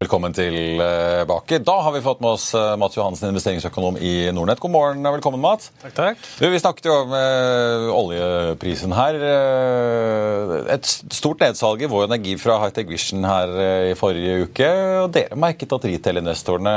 Velkommen 0.00 0.32
tilbake. 0.32 1.58
Da 1.60 1.74
har 1.84 1.92
vi 1.92 2.00
fått 2.00 2.22
med 2.24 2.30
oss 2.30 2.54
eh, 2.56 2.76
Mats 2.80 2.94
Johansen, 2.96 3.28
investeringsøkonom 3.34 3.98
i 4.00 4.30
Nordnett. 4.32 4.56
God 4.62 4.72
morgen 4.72 5.04
og 5.04 5.18
velkommen, 5.18 5.42
Mats. 5.42 5.66
Takk, 5.82 5.92
takk. 5.92 6.22
Vi 6.40 6.60
snakket 6.62 6.88
jo 6.88 6.94
om 7.02 7.12
eh, 7.18 7.84
oljeprisen 7.92 8.94
her. 8.96 9.18
Eh, 9.20 10.54
et 10.72 10.88
stort 10.88 11.44
nedsalg 11.44 11.84
i 11.84 11.90
Vår 11.92 12.06
Energi 12.06 12.38
fra 12.40 12.56
Hightech 12.62 12.88
Vision 12.88 13.28
her 13.28 13.52
i 13.90 13.92
forrige 14.00 14.46
uke. 14.46 14.70
og 15.02 15.12
Dere 15.18 15.36
merket 15.36 15.76
at 15.76 15.84
retail-investorene, 15.92 16.74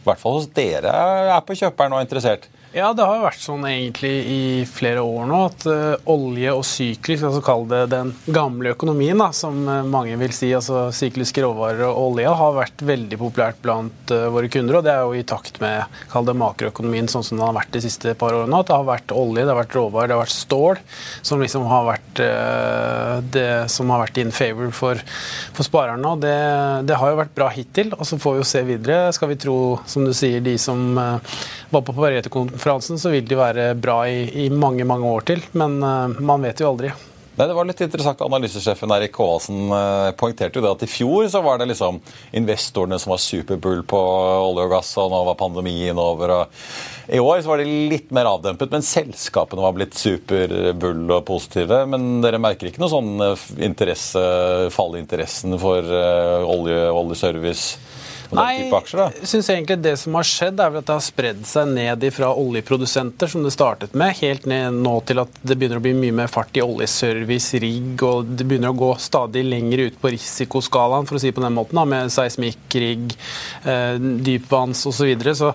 i 0.00 0.04
hvert 0.08 0.24
fall 0.24 0.40
hos 0.40 0.48
dere, 0.56 0.96
er 1.36 1.44
på 1.44 1.60
kjøperen 1.60 1.92
og 1.92 2.00
er 2.00 2.08
interessert? 2.08 2.48
Ja, 2.72 2.94
det 2.96 3.04
har 3.04 3.18
vært 3.20 3.42
sånn 3.42 3.66
egentlig 3.68 4.10
i 4.32 4.44
flere 4.64 5.02
år 5.04 5.26
nå 5.28 5.38
at 5.44 5.64
uh, 5.68 6.06
olje 6.08 6.54
og 6.56 6.62
syklisk, 6.64 7.26
altså 7.28 7.42
kall 7.44 7.66
det 7.68 7.82
den 7.92 8.14
gamle 8.32 8.70
økonomien, 8.72 9.18
da, 9.20 9.26
som 9.36 9.58
uh, 9.68 9.82
mange 9.84 10.14
vil 10.16 10.32
si, 10.32 10.48
altså 10.56 10.86
sykliske 10.96 11.44
råvarer 11.44 11.82
og 11.90 11.98
olje, 12.06 12.32
har 12.32 12.54
vært 12.56 12.84
veldig 12.88 13.18
populært 13.20 13.60
blant 13.60 14.14
uh, 14.14 14.30
våre 14.32 14.48
kunder. 14.48 14.78
Og 14.78 14.86
det 14.86 14.94
er 14.94 15.04
jo 15.04 15.18
i 15.20 15.26
takt 15.28 15.60
med 15.60 16.00
kall 16.14 16.24
det 16.30 16.36
makroøkonomien 16.40 17.10
sånn 17.12 17.26
som 17.28 17.36
den 17.36 17.44
har 17.44 17.58
vært 17.58 17.76
de 17.76 17.82
siste 17.84 18.14
par 18.16 18.38
årene. 18.38 18.62
At 18.64 18.72
det 18.72 18.78
har 18.78 18.88
vært 18.88 19.12
olje, 19.20 19.44
det 19.44 19.52
har 19.52 19.60
vært 19.60 19.76
råvarer, 19.76 20.08
det 20.08 20.16
har 20.16 20.22
vært 20.22 20.36
stål 20.38 20.82
som 21.20 21.44
liksom 21.44 21.68
har 21.68 21.84
vært 21.90 22.24
det 23.32 23.46
som 23.72 23.90
har 23.92 24.02
vært 24.02 24.18
in 24.20 24.32
favor 24.32 24.72
for, 24.76 25.00
for 25.52 25.68
sparerne. 25.68 26.14
Og 26.14 26.24
det, 26.24 26.32
det, 26.88 26.96
har 26.96 27.12
jo 27.12 27.20
vært 27.20 27.36
bra 27.36 27.52
hittil. 27.52 27.92
Og 27.98 28.08
så 28.08 28.16
får 28.20 28.38
vi 28.38 28.40
jo 28.40 28.48
se 28.48 28.64
videre. 28.68 29.12
Skal 29.12 29.32
vi 29.34 29.40
tro, 29.44 29.58
som 29.88 30.08
du 30.08 30.12
sier, 30.16 30.40
de 30.44 30.56
som 30.60 30.96
var 30.96 31.84
på 31.84 31.94
Pareto-konferansen, 31.96 32.61
så 32.62 33.10
vil 33.10 33.24
de 33.26 33.38
være 33.38 33.72
bra 33.74 34.02
i, 34.08 34.46
i, 34.46 34.50
mange 34.50 34.84
mange 34.84 35.08
år 35.08 35.24
til. 35.32 35.42
Men 35.52 35.80
uh, 35.82 36.20
man 36.20 36.42
vet 36.42 36.60
jo 36.62 36.70
aldri. 36.70 36.92
Nei, 37.32 37.46
det 37.48 37.54
var 37.56 37.64
litt 37.64 37.80
interessant. 37.80 38.20
Analysesjefen 38.20 38.92
Erik 38.92 39.14
Kåvasen 39.16 39.72
uh, 39.72 40.10
poengterte 40.18 40.60
jo 40.60 40.64
det 40.64 40.72
at 40.74 40.82
i 40.84 40.90
fjor 40.90 41.30
så 41.32 41.40
var 41.42 41.58
det 41.58 41.70
liksom 41.70 41.98
investorene 42.36 42.98
som 43.00 43.14
var 43.14 43.22
superbull 43.24 43.80
på 43.88 43.98
olje 43.98 44.66
og 44.66 44.74
gass, 44.74 44.90
og 45.00 45.08
nå 45.14 45.22
var 45.30 45.38
pandemien 45.40 45.98
over. 45.98 46.34
og 46.36 47.08
I 47.08 47.22
år 47.22 47.40
så 47.40 47.54
var 47.54 47.62
det 47.62 47.72
litt 47.90 48.12
mer 48.12 48.28
avdempet, 48.30 48.70
men 48.70 48.84
selskapene 48.84 49.64
var 49.64 49.74
blitt 49.78 49.96
superbull 49.96 51.06
og 51.08 51.24
positive. 51.30 51.82
Men 51.88 52.20
dere 52.24 52.42
merker 52.42 52.68
ikke 52.68 52.84
noe 52.84 52.92
sånn 52.92 53.24
eh, 53.24 53.48
interesse, 53.64 54.22
fall 54.76 54.98
i 54.98 55.02
interessen 55.02 55.56
for 55.62 55.88
olje, 56.52 56.84
oljeservice? 56.92 58.01
Nei, 58.32 58.64
jeg 58.64 59.28
synes 59.28 59.48
egentlig 59.52 59.76
det 59.84 59.92
som 60.00 60.16
har 60.16 60.26
skjedd, 60.26 60.60
er 60.60 60.72
vel 60.72 60.80
at 60.80 60.88
det 60.88 60.94
har 60.94 61.04
spredd 61.04 61.42
seg 61.48 61.68
ned 61.76 62.06
fra 62.16 62.30
oljeprodusenter, 62.40 63.28
som 63.28 63.44
det 63.44 63.52
startet 63.52 63.96
med, 63.98 64.16
helt 64.22 64.46
ned 64.48 64.78
nå 64.80 64.94
til 65.08 65.20
at 65.20 65.40
det 65.44 65.58
begynner 65.60 65.80
å 65.80 65.84
bli 65.84 65.92
mye 65.98 66.16
mer 66.22 66.32
fart 66.32 66.56
i 66.56 66.64
oljeservice, 66.64 67.60
rigg, 67.62 68.00
og 68.08 68.32
det 68.38 68.46
begynner 68.48 68.72
å 68.72 68.78
gå 68.78 68.90
stadig 69.02 69.44
lenger 69.44 69.84
ut 69.86 69.98
på 70.00 70.14
risikoskalaen, 70.14 71.08
for 71.08 71.18
å 71.18 71.22
si 71.22 71.32
på 71.34 71.44
den 71.44 71.56
måten, 71.56 71.76
da, 71.76 71.84
med 71.88 72.12
seismikk, 72.14 72.64
rigg, 72.80 73.12
eh, 73.68 74.00
dypvanns 74.00 74.86
osv. 74.88 75.02
Så, 75.02 75.08
videre. 75.08 75.32
så 75.34 75.48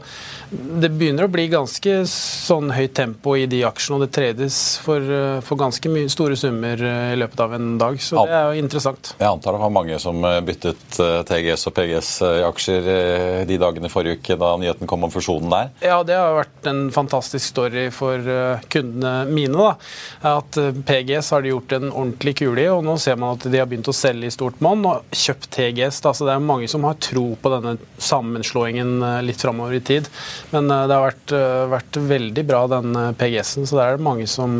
det 0.51 0.89
begynner 0.91 1.23
å 1.23 1.31
bli 1.31 1.45
ganske 1.47 2.01
sånn 2.11 2.73
høyt 2.75 2.93
tempo 2.99 3.37
i 3.39 3.45
de 3.47 3.61
aksjene, 3.67 3.97
og 3.97 4.03
det 4.03 4.11
tredes 4.17 4.59
for, 4.83 4.99
eh, 5.01 5.39
for 5.41 5.59
ganske 5.59 5.89
mye, 5.91 6.11
store 6.11 6.35
summer 6.39 6.75
eh, 6.77 7.13
i 7.15 7.19
løpet 7.23 7.45
av 7.47 7.55
en 7.55 7.77
dag. 7.79 7.97
Så 8.03 8.21
det 8.27 8.35
er 8.35 8.51
jo 8.51 8.61
interessant. 8.65 9.15
Jeg 9.17 9.31
antar 9.31 9.55
det 9.55 9.63
var 9.63 9.73
mange 9.73 9.97
som 10.03 10.21
byttet 10.21 10.99
TGS 11.31 11.69
og 11.71 11.77
PGS 11.77 12.11
i 12.27 12.45
aksjer 12.45 12.66
de 12.67 13.57
dagene 13.59 13.89
forrige 13.91 14.19
uke 14.19 14.37
da 14.39 14.51
nyheten 14.59 14.89
kom 14.89 15.05
om 15.07 15.13
fusjonen 15.13 15.51
der? 15.51 15.71
Ja, 15.85 15.99
det 16.07 16.17
har 16.17 16.35
vært 16.37 16.69
en 16.69 16.87
fantastisk 16.93 17.45
story 17.53 17.87
for 17.95 18.23
kundene 18.71 19.25
mine. 19.29 19.55
da. 19.57 20.35
At 20.37 20.57
PGS 20.87 21.31
har 21.33 21.43
de 21.43 21.53
gjort 21.53 21.75
en 21.77 21.89
ordentlig 21.91 22.37
kule 22.41 22.63
i, 22.63 22.69
og 22.71 22.83
nå 22.85 22.97
ser 23.01 23.19
man 23.19 23.37
at 23.37 23.47
de 23.47 23.61
har 23.61 23.69
begynt 23.69 23.89
å 23.91 23.95
selge 23.95 24.29
i 24.29 24.33
stort 24.33 24.61
monn 24.63 24.85
og 24.89 25.07
kjøpt 25.15 25.49
TGS. 25.55 26.01
Da. 26.05 26.13
Så 26.17 26.27
det 26.27 26.35
er 26.35 26.43
mange 26.43 26.69
som 26.71 26.85
har 26.87 26.99
tro 27.03 27.29
på 27.39 27.53
denne 27.53 27.77
sammenslåingen 27.97 28.99
litt 29.25 29.41
framover 29.41 29.77
i 29.77 29.83
tid. 29.83 30.09
Men 30.51 30.71
eh, 30.71 30.85
det 30.87 30.97
har 30.97 31.07
vært, 31.07 31.33
eh, 31.35 31.63
vært 31.71 32.01
veldig 32.11 32.45
bra, 32.47 32.65
den 32.71 32.95
eh, 32.95 33.13
PGS-en, 33.19 33.67
så 33.69 33.79
det 33.79 33.87
er 33.87 34.05
mange 34.09 34.27
som, 34.29 34.59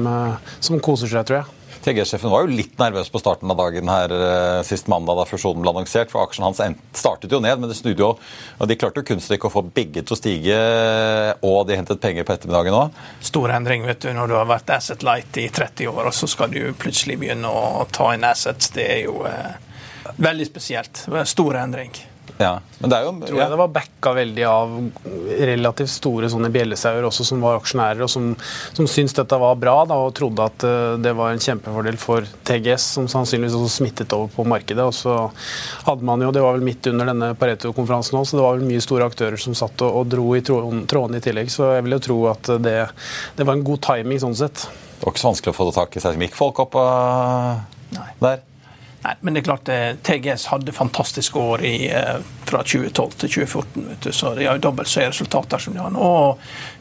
som 0.60 0.82
koser 0.84 1.12
seg, 1.12 1.28
tror 1.28 1.42
jeg. 1.42 1.57
TG-sjefen 1.88 2.32
var 2.34 2.44
jo 2.44 2.56
litt 2.58 2.74
nervøs 2.80 3.08
på 3.14 3.22
starten 3.22 3.52
av 3.54 3.60
dagen 3.62 3.88
her 3.88 4.12
eh, 4.12 4.62
sist 4.68 4.90
mandag 4.92 5.22
da 5.22 5.26
fusjonen 5.30 5.64
ble 5.64 5.72
annonsert. 5.72 6.12
for 6.12 6.26
Aksjen 6.26 6.44
hans 6.44 6.60
startet 6.92 7.32
jo 7.32 7.40
ned, 7.44 7.62
men 7.62 7.72
det 7.72 7.78
snudde 7.80 8.04
jo. 8.04 8.10
og 8.58 8.68
De 8.68 8.76
klarte 8.80 9.02
jo 9.02 9.08
kunststykket 9.08 9.48
å 9.48 9.54
få 9.54 9.64
begge 9.64 10.04
til 10.04 10.16
å 10.16 10.20
stige, 10.20 10.58
og 11.48 11.62
de 11.70 11.78
hentet 11.80 12.02
penger 12.04 12.28
på 12.28 12.36
ettermiddagen 12.36 12.76
òg. 12.76 13.00
Stor 13.24 13.56
endring 13.56 13.88
vet 13.88 14.04
du, 14.04 14.12
når 14.16 14.34
du 14.34 14.36
har 14.40 14.52
vært 14.52 14.76
asset 14.76 15.06
light 15.08 15.40
i 15.40 15.48
30 15.54 15.94
år, 15.94 16.10
og 16.12 16.18
så 16.18 16.28
skal 16.28 16.52
du 16.52 16.62
plutselig 16.78 17.20
begynne 17.22 17.48
å 17.48 17.88
ta 17.94 18.12
inn 18.16 18.28
assets. 18.28 18.74
Det 18.76 18.88
er 18.98 19.02
jo 19.06 19.24
eh, 19.30 19.56
veldig 20.18 20.52
spesielt. 20.52 21.06
Stor 21.30 21.64
endring. 21.64 21.96
Ja, 22.38 22.60
men 22.78 22.92
det 22.92 22.98
er 22.98 23.06
jo... 23.08 23.12
Tror 23.26 23.40
jeg 23.42 23.50
det 23.50 23.58
var 23.58 23.72
backa 23.74 24.12
veldig 24.14 24.44
av 24.46 24.74
relativt 25.50 25.90
store 25.90 26.30
sånne 26.30 26.52
bjellesauer 26.54 27.08
også, 27.08 27.26
som 27.26 27.42
var 27.42 27.58
aksjonærer, 27.58 28.04
og 28.06 28.12
som, 28.14 28.28
som 28.78 28.90
syntes 28.90 29.16
dette 29.18 29.40
var 29.42 29.58
bra 29.58 29.76
da, 29.90 29.98
og 30.06 30.14
trodde 30.18 30.46
at 30.46 30.66
uh, 30.68 30.94
det 31.02 31.16
var 31.18 31.34
en 31.34 31.42
kjempefordel 31.42 31.98
for 32.02 32.28
TGS, 32.48 32.86
som 33.00 33.08
sannsynligvis 33.10 33.58
også 33.58 33.80
smittet 33.80 34.14
over 34.14 34.30
på 34.36 34.46
markedet. 34.50 34.86
Og 34.86 34.94
så 34.94 35.16
hadde 35.88 36.06
man 36.06 36.22
jo, 36.22 36.30
Det 36.36 36.44
var 36.46 36.60
vel 36.60 36.68
midt 36.68 36.92
under 36.92 37.10
denne 37.10 37.32
Pareto-konferansen 37.40 38.20
òg, 38.20 38.28
så 38.30 38.38
det 38.38 38.46
var 38.46 38.60
vel 38.60 38.70
mye 38.70 38.84
store 38.86 39.08
aktører 39.10 39.42
som 39.42 39.58
satt 39.58 39.82
og, 39.88 40.02
og 40.04 40.12
dro 40.14 40.28
i 40.38 40.44
trådene 40.46 41.18
i 41.18 41.26
tillegg. 41.26 41.50
Så 41.54 41.72
jeg 41.74 41.88
vil 41.88 41.98
jo 41.98 42.04
tro 42.10 42.20
at 42.36 42.52
det, 42.62 42.78
det 43.40 43.48
var 43.48 43.58
en 43.58 43.66
god 43.66 43.82
timing 43.88 44.22
sånn 44.22 44.38
sett. 44.38 44.68
Det 44.98 45.08
var 45.08 45.16
ikke 45.16 45.26
så 45.26 45.32
vanskelig 45.32 45.56
å 45.56 45.58
få 45.58 45.72
tak 45.74 45.98
i 45.98 46.06
seismikkfolk 46.06 46.62
opp 46.68 46.78
uh, 46.78 47.58
der? 48.22 48.46
Nei, 49.04 49.14
men 49.22 49.36
det 49.36 49.42
er 49.42 49.46
klart 49.46 49.70
eh, 49.70 49.92
TGS 50.04 50.48
hadde 50.50 50.74
fantastiske 50.74 51.40
år 51.40 51.62
i, 51.70 51.76
eh, 51.94 52.16
fra 52.50 52.64
2012 52.66 53.12
til 53.22 53.30
2014. 53.30 53.84
Du, 54.04 54.08
så 54.12 54.32
De 54.36 54.48
har 54.48 54.58
jo 54.58 54.64
dobbelt 54.66 54.90
så 54.90 55.04
høye 55.04 55.12
resultater 55.12 55.62
som 55.62 55.76
de 55.76 55.84
har 55.84 55.94
nå. 55.94 56.08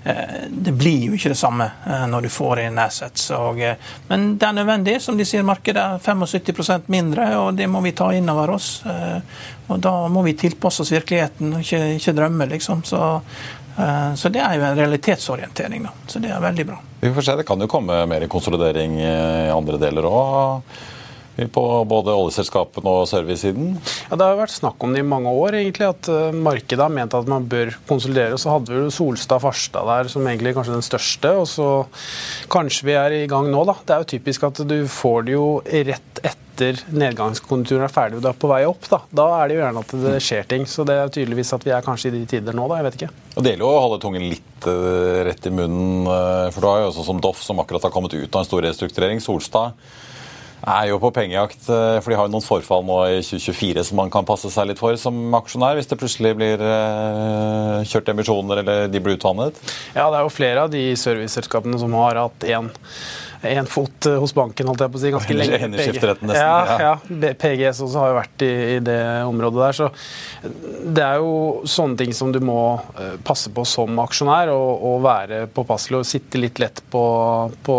eh, 0.08 0.46
Det 0.48 0.72
blir 0.80 1.04
jo 1.10 1.18
ikke 1.18 1.34
det 1.34 1.38
samme 1.38 1.68
når 2.08 2.26
du 2.26 2.30
får 2.32 2.62
inn 2.64 2.80
assets. 2.80 3.28
Og, 3.36 3.60
men 4.08 4.26
det 4.40 4.48
er 4.48 4.56
nødvendig. 4.56 4.96
Som 5.04 5.20
de 5.20 5.28
sier, 5.28 5.44
markedet 5.46 5.82
er 5.84 6.00
75% 6.02 6.88
mindre, 6.96 7.28
og 7.42 7.54
det 7.60 7.68
må 7.70 7.84
vi 7.84 7.92
ta 7.92 8.08
inn 8.16 8.32
over 8.32 8.56
oss. 8.56 8.70
Og 9.68 9.78
Da 9.82 9.94
må 10.08 10.24
vi 10.24 10.34
tilpasse 10.38 10.82
oss 10.82 10.94
virkeligheten, 10.96 11.52
og 11.52 11.60
ikke, 11.62 11.82
ikke 12.00 12.16
drømme, 12.16 12.48
liksom. 12.56 12.82
Så, 12.86 13.00
så 14.16 14.32
det 14.32 14.40
er 14.40 14.56
jo 14.56 14.66
en 14.70 14.78
realitetsorientering. 14.78 15.82
da. 15.84 15.94
Så 16.06 16.22
det 16.22 16.32
er 16.32 16.40
veldig 16.40 16.66
bra. 16.72 16.80
Vi 17.00 17.12
får 17.14 17.22
se. 17.28 17.36
Det 17.36 17.46
kan 17.46 17.60
jo 17.60 17.68
komme 17.70 18.04
mer 18.08 18.26
konsolidering 18.30 19.00
i 19.02 19.16
andre 19.52 19.78
deler 19.82 20.08
òg 20.08 20.62
på 21.52 21.64
både 21.88 22.14
oljeselskapene 22.16 22.92
og 23.02 23.08
servicesiden? 23.10 23.74
Ja, 24.08 24.16
Det 24.16 24.24
har 24.24 24.38
vært 24.40 24.54
snakk 24.54 24.82
om 24.82 24.94
det 24.94 25.02
i 25.04 25.06
mange 25.06 25.32
år, 25.32 25.58
egentlig, 25.60 25.90
at 25.92 26.08
uh, 26.08 26.32
markedet 26.32 26.80
har 26.82 26.92
ment 26.92 27.14
at 27.14 27.28
man 27.28 27.48
bør 27.50 27.74
konsolidere. 27.88 28.38
Så 28.40 28.54
hadde 28.54 28.72
vi 28.72 28.88
Solstad 28.94 29.44
Farstad 29.44 29.86
der 29.90 30.10
som 30.12 30.26
egentlig 30.26 30.54
kanskje 30.56 30.78
den 30.78 30.86
største, 30.86 31.34
og 31.42 31.46
så 31.50 31.68
kanskje 32.52 32.88
vi 32.88 32.96
er 32.96 33.20
i 33.20 33.28
gang 33.30 33.50
nå. 33.52 33.66
da. 33.68 33.76
Det 33.84 33.94
er 33.94 34.02
jo 34.02 34.10
typisk 34.16 34.48
at 34.48 34.64
du 34.66 34.78
får 34.90 35.28
det 35.28 35.36
jo 35.36 35.46
rett 35.66 36.24
etter 36.56 36.80
nedgangskonjunkturen 36.96 37.84
er 37.84 37.92
ferdig 37.92 38.16
og 38.16 38.22
du 38.24 38.30
er 38.30 38.38
på 38.40 38.48
vei 38.48 38.62
opp. 38.64 38.88
Da 38.88 39.02
Da 39.12 39.26
er 39.42 39.48
det 39.48 39.58
jo 39.58 39.60
gjerne 39.60 39.84
at 39.84 39.94
det 40.06 40.16
skjer 40.24 40.48
ting. 40.48 40.64
Så 40.64 40.86
det 40.88 40.96
er 40.96 41.12
tydeligvis 41.12 41.52
at 41.52 41.66
vi 41.66 41.74
er 41.76 41.84
kanskje 41.84 42.08
i 42.08 42.16
de 42.16 42.24
tider 42.30 42.56
nå, 42.56 42.64
da. 42.70 42.80
Jeg 42.80 42.88
vet 42.88 42.98
ikke. 43.00 43.12
Og 43.36 43.44
Det 43.44 43.52
gjelder 43.52 43.66
jo 43.66 43.74
å 43.74 43.84
holde 43.84 44.00
tungen 44.00 44.24
litt 44.24 44.68
uh, 44.70 45.20
rett 45.28 45.46
i 45.46 45.52
munnen, 45.52 46.08
uh, 46.08 46.48
for 46.54 46.64
du 46.64 46.70
har 46.70 46.80
jo 46.80 46.90
også 46.94 47.04
som 47.10 47.20
Doff, 47.20 47.44
som 47.44 47.60
akkurat 47.60 47.84
har 47.84 47.92
kommet 47.92 48.16
ut 48.16 48.32
av 48.32 48.40
en 48.40 48.48
stor 48.48 48.64
restrukturering. 48.64 49.20
Solstad 49.20 49.76
er 50.64 50.88
jo 50.90 50.98
på 51.02 51.12
pengejakt, 51.14 51.68
eh, 51.68 51.98
for 52.00 52.10
de 52.10 52.18
har 52.18 52.28
jo 52.28 52.32
noen 52.32 52.44
forfall 52.44 52.84
nå 52.86 52.98
i 53.10 53.20
2024 53.20 53.84
som 53.90 54.00
man 54.00 54.12
kan 54.12 54.26
passe 54.28 54.50
seg 54.52 54.70
litt 54.70 54.80
for 54.80 54.96
som 55.00 55.34
aksjonær, 55.36 55.76
hvis 55.76 55.90
det 55.90 56.00
plutselig 56.00 56.32
blir 56.38 56.62
eh, 56.64 57.84
kjørt 57.86 58.10
emisjoner 58.14 58.62
eller 58.62 58.88
de 58.90 59.02
blir 59.02 59.18
utvannet? 59.18 59.60
Ja, 59.92 60.08
det 60.08 60.18
er 60.18 60.24
jo 60.24 60.32
flere 60.32 60.66
av 60.66 60.72
de 60.72 60.88
serviceselskapene 60.98 61.78
som 61.82 61.94
har 62.00 62.22
hatt 62.24 62.48
én 62.48 62.72
én 63.42 63.66
fot 63.68 64.06
eh, 64.06 64.16
hos 64.20 64.34
banken, 64.34 64.68
holdt 64.70 64.84
jeg 64.84 64.92
på 64.92 64.98
å 64.98 65.02
si, 65.02 65.12
ganske 65.14 65.36
lenge. 65.40 65.68
nesten. 65.72 66.32
Ja, 66.36 66.78
ja. 66.80 66.94
PGS 67.40 67.82
også 67.84 68.02
har 68.02 68.12
jo 68.12 68.18
vært 68.18 68.44
i, 68.46 68.50
i, 68.76 68.78
det 68.84 68.98
området 69.26 69.62
der. 69.62 69.76
Så 69.76 70.50
det 70.96 71.04
er 71.04 71.22
jo 71.22 71.66
sånne 71.68 72.00
ting 72.00 72.14
som 72.16 72.32
du 72.34 72.40
må 72.44 72.60
eh, 72.96 73.16
passe 73.26 73.52
på 73.54 73.66
som 73.68 73.98
aksjonær, 74.02 74.52
og, 74.54 74.84
og 74.90 74.98
være 75.06 75.44
påpasselig 75.54 76.02
og 76.02 76.08
sitte 76.08 76.40
litt 76.40 76.60
lett 76.62 76.82
på, 76.92 77.04
på 77.66 77.78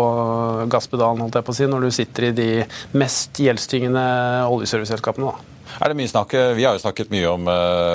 gasspedalen, 0.70 1.24
holdt 1.26 1.40
jeg 1.40 1.48
på 1.48 1.54
å 1.56 1.60
si, 1.60 1.70
når 1.70 1.86
du 1.86 1.94
sitter 1.94 2.28
i 2.30 2.34
de 2.36 2.50
mest 2.98 3.40
gjeldstyngende 3.42 4.04
oljeserviceselskapene. 4.48 5.32
da. 5.32 5.56
Er 5.78 5.92
det 5.92 5.98
mye 5.98 6.10
snakk, 6.10 6.32
Vi 6.56 6.64
har 6.64 6.74
jo 6.74 6.80
snakket 6.82 7.10
mye 7.12 7.28
om 7.28 7.44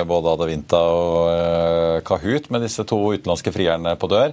både 0.08 0.30
Adevinta 0.30 0.78
og 0.78 2.04
Kahoot 2.06 2.46
med 2.54 2.62
disse 2.64 2.84
to 2.86 3.00
utenlandske 3.12 3.52
frierne 3.52 3.96
på 3.98 4.08
dør. 4.08 4.32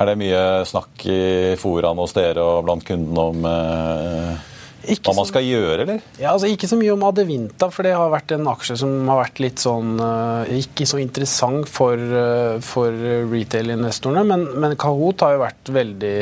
Er 0.00 0.08
det 0.08 0.16
mye 0.16 0.44
snakk 0.64 1.02
i 1.12 1.56
foraene 1.60 2.00
hos 2.00 2.14
dere 2.16 2.40
og 2.40 2.62
blant 2.64 2.86
kundene 2.88 3.24
om 3.32 3.42
eh, 3.44 4.49
ikke 4.88 5.10
hva 5.10 5.16
man 5.18 5.26
skal 5.28 5.44
gjøre, 5.44 5.84
eller? 5.84 6.04
Ja, 6.16 6.32
altså 6.32 6.48
Ikke 6.48 6.68
så 6.70 6.78
mye 6.80 6.94
om 6.94 7.02
Adevinta, 7.04 7.68
for 7.72 7.84
det 7.84 7.92
har 7.96 8.12
vært 8.12 8.32
en 8.32 8.48
aksje 8.48 8.78
som 8.80 9.10
har 9.10 9.18
vært 9.20 9.40
litt 9.42 9.60
sånn 9.60 10.00
uh, 10.00 10.48
Ikke 10.56 10.86
så 10.88 11.00
interessant 11.02 11.68
for, 11.68 12.00
uh, 12.00 12.56
for 12.64 12.94
retail-investorene. 13.30 14.24
Men, 14.24 14.46
men, 14.62 14.76
Kahoot 14.80 15.24
har 15.26 15.36
jo 15.36 15.42
vært 15.42 15.72
veldig 15.74 16.14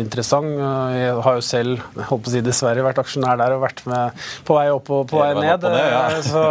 interessant. 0.00 0.56
Uh, 0.58 0.90
jeg 0.96 1.12
har 1.26 1.38
jo 1.38 1.44
selv 1.46 1.84
jeg 1.94 2.08
holdt 2.08 2.24
på 2.26 2.32
å 2.32 2.34
si 2.34 2.42
dessverre 2.44 2.86
vært 2.86 3.02
aksjonær 3.04 3.38
der 3.40 3.54
og 3.54 3.62
vært 3.62 3.84
med 3.90 4.26
på 4.48 4.58
vei 4.58 4.66
opp 4.74 4.90
og 4.96 5.06
på 5.12 5.22
vei 5.22 5.30
ned. 5.38 5.62
Det, 5.62 5.84
ja. 5.94 6.02
så, 6.26 6.44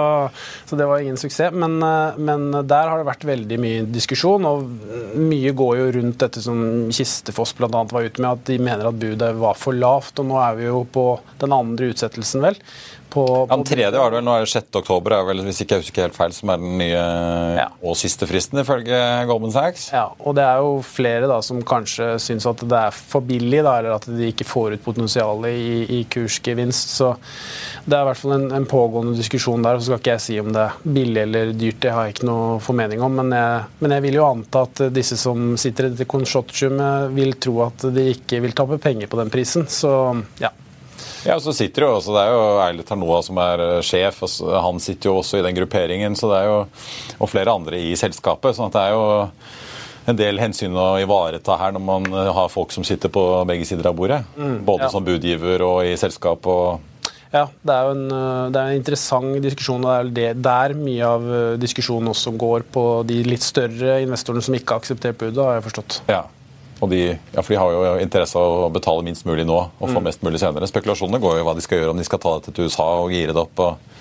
så, 0.64 0.80
det 0.80 0.88
var 0.88 1.04
ingen 1.04 1.20
suksess. 1.20 1.52
Men, 1.52 1.76
men, 2.24 2.48
der 2.64 2.88
har 2.88 3.02
det 3.02 3.10
vært 3.10 3.28
veldig 3.28 3.60
mye 3.60 3.84
diskusjon, 3.92 4.48
og 4.48 5.20
mye 5.20 5.52
går 5.60 5.76
jo 5.82 5.92
rundt 6.00 6.24
dette 6.24 6.44
som 6.44 6.64
Kistefoss 6.94 7.56
bl.a. 7.60 7.70
var 7.70 8.08
ute 8.08 8.24
med, 8.24 8.32
at 8.32 8.48
de 8.48 8.60
mener 8.64 8.88
at 8.88 9.00
budet 9.00 9.34
var 9.44 9.60
for 9.60 9.76
lavt. 9.76 10.24
Og 10.24 10.32
nå 10.32 10.40
er 10.40 10.60
vi 10.62 10.70
jo 10.70 10.84
på 10.88 11.08
den 11.42 11.56
andre 11.56 11.94
utsettelsen, 11.94 12.44
vel. 12.44 12.60
På, 13.14 13.26
på 13.48 13.56
den 13.56 13.64
tredje 13.64 14.00
var 14.00 14.10
det 14.10 14.18
vel, 14.18 14.26
nå 14.26 14.34
er 14.34 14.46
det 14.48 14.50
6. 14.50 14.72
oktober, 14.80 15.14
er 15.14 15.26
vel, 15.28 15.44
hvis 15.46 15.60
ikke 15.62 15.78
jeg 15.78 15.84
husker 15.84 16.06
helt 16.08 16.16
feil, 16.18 16.34
som 16.34 16.50
er 16.50 16.62
den 16.62 16.80
nye 16.80 17.02
ja. 17.60 17.68
og 17.86 17.98
siste 18.00 18.26
fristen, 18.30 18.62
ifølge 18.64 18.98
Goldman 19.30 19.54
Sachs. 19.54 19.84
Ja, 19.94 20.08
og 20.18 20.34
det 20.40 20.46
er 20.48 20.64
jo 20.66 20.80
flere 20.88 21.30
da 21.30 21.38
som 21.46 21.62
kanskje 21.68 22.16
syns 22.24 22.48
at 22.50 22.64
det 22.66 22.80
er 22.80 22.96
for 22.96 23.26
billig, 23.28 23.60
da, 23.62 23.76
eller 23.78 24.00
at 24.00 24.08
de 24.10 24.32
ikke 24.32 24.48
får 24.50 24.78
ut 24.78 24.86
potensialet 24.88 25.54
i, 25.54 25.76
i, 26.00 26.02
kursgevinst. 26.10 26.96
Så 26.98 27.12
det 27.86 28.00
er 28.00 28.02
i 28.02 28.10
hvert 28.10 28.22
fall 28.24 28.36
en, 28.40 28.48
en, 28.58 28.68
pågående 28.74 29.14
diskusjon 29.20 29.62
der. 29.62 29.78
Så 29.78 29.92
skal 29.92 30.02
ikke 30.02 30.16
jeg 30.16 30.26
si 30.26 30.40
om 30.42 30.50
det 30.56 30.66
er 30.66 30.90
billig 30.98 31.24
eller 31.28 31.54
dyrt, 31.54 31.82
det 31.86 31.94
har 31.94 32.10
jeg 32.10 32.18
ikke 32.18 32.32
noe 32.32 32.58
formening 32.66 33.06
om. 33.06 33.22
Men 33.22 33.38
jeg, 33.38 33.70
men 33.84 33.98
jeg 33.98 34.08
vil 34.08 34.20
jo 34.24 34.26
anta 34.32 34.66
at 34.66 34.84
disse 34.96 35.20
som 35.22 35.54
sitter 35.62 35.92
i 35.92 35.94
dette 35.94 36.10
konsortiumet, 36.10 37.14
vil 37.14 37.38
tro 37.38 37.60
at 37.68 37.88
de 37.94 38.10
ikke 38.16 38.42
vil 38.42 38.58
tape 38.58 38.82
penger 38.82 39.12
på 39.12 39.22
den 39.22 39.30
prisen. 39.34 39.70
Så 39.70 39.94
ja. 40.42 40.50
Ja, 41.24 41.40
så 41.40 41.54
sitter 41.56 41.86
jo 41.86 41.92
også, 41.98 42.14
Det 42.16 42.22
er 42.24 42.34
jo 42.34 42.46
Eilert 42.66 42.90
Ternoa 42.90 43.20
som 43.24 43.40
er 43.42 43.64
eh, 43.64 43.82
sjef. 43.86 44.24
Han 44.44 44.82
sitter 44.84 45.10
jo 45.10 45.20
også 45.22 45.40
i 45.40 45.46
den 45.46 45.56
grupperingen. 45.56 46.18
så 46.20 46.30
det 46.32 46.42
er 46.42 46.50
jo, 46.52 46.58
Og 47.20 47.30
flere 47.32 47.54
andre 47.54 47.80
i 47.80 47.94
selskapet. 47.96 48.56
sånn 48.56 48.68
at 48.68 48.74
det 48.74 48.82
er 48.88 48.98
jo 48.98 49.06
en 50.04 50.18
del 50.20 50.40
hensyn 50.40 50.76
å 50.76 51.00
ivareta 51.00 51.56
her 51.56 51.72
når 51.72 51.84
man 51.84 52.08
eh, 52.12 52.32
har 52.36 52.52
folk 52.52 52.72
som 52.76 52.84
sitter 52.84 53.10
på 53.10 53.24
begge 53.48 53.66
sider 53.66 53.88
av 53.88 53.96
bordet. 53.96 54.24
Mm, 54.36 54.66
både 54.66 54.90
ja. 54.90 54.92
som 54.92 55.06
budgiver 55.06 55.64
og 55.64 55.86
i 55.88 55.96
selskap. 55.96 56.46
og 56.46 56.82
ja, 57.34 57.48
det 57.66 57.74
er 57.74 57.88
jo 57.88 57.96
en, 57.96 58.06
eh, 58.12 58.52
det 58.52 58.60
er 58.60 58.74
en 58.74 58.84
interessant 58.84 59.40
diskusjon. 59.42 59.86
og 59.86 60.14
Det 60.14 60.30
er 60.34 60.34
der 60.52 60.76
mye 60.76 61.08
av 61.08 61.58
diskusjonen 61.58 62.12
også 62.12 62.36
går 62.38 62.68
på 62.68 62.88
de 63.08 63.24
litt 63.24 63.42
større 63.42 64.02
investorene 64.04 64.44
som 64.44 64.60
ikke 64.60 64.76
har 64.76 64.84
akseptert 64.84 65.18
budet, 65.24 65.40
har 65.40 65.62
jeg 65.62 65.70
forstått. 65.72 66.02
Ja, 66.12 66.26
og 66.84 66.90
de, 66.92 67.04
ja, 67.14 67.40
for 67.40 67.54
de 67.54 67.60
har 67.62 67.72
jo 67.72 67.96
interesse 68.04 68.40
av 68.40 68.66
å 68.66 68.72
betale 68.74 69.06
minst 69.08 69.24
mulig 69.24 69.46
nå 69.48 69.56
og 69.56 69.84
få 69.88 70.02
mm. 70.02 70.04
mest 70.04 70.24
mulig 70.26 70.42
senere. 70.42 70.68
Spekulasjonene 70.68 71.22
går 71.24 71.38
jo 71.40 71.46
hva 71.48 71.56
de 71.56 71.64
skal 71.64 71.80
gjøre, 71.80 71.94
om 71.94 72.02
de 72.02 72.08
skal 72.08 72.20
ta 72.20 72.34
dette 72.36 72.52
til 72.56 72.68
USA 72.68 72.88
og 73.00 73.14
gire 73.16 73.36
det 73.36 73.40
opp. 73.40 73.62
og 73.64 73.94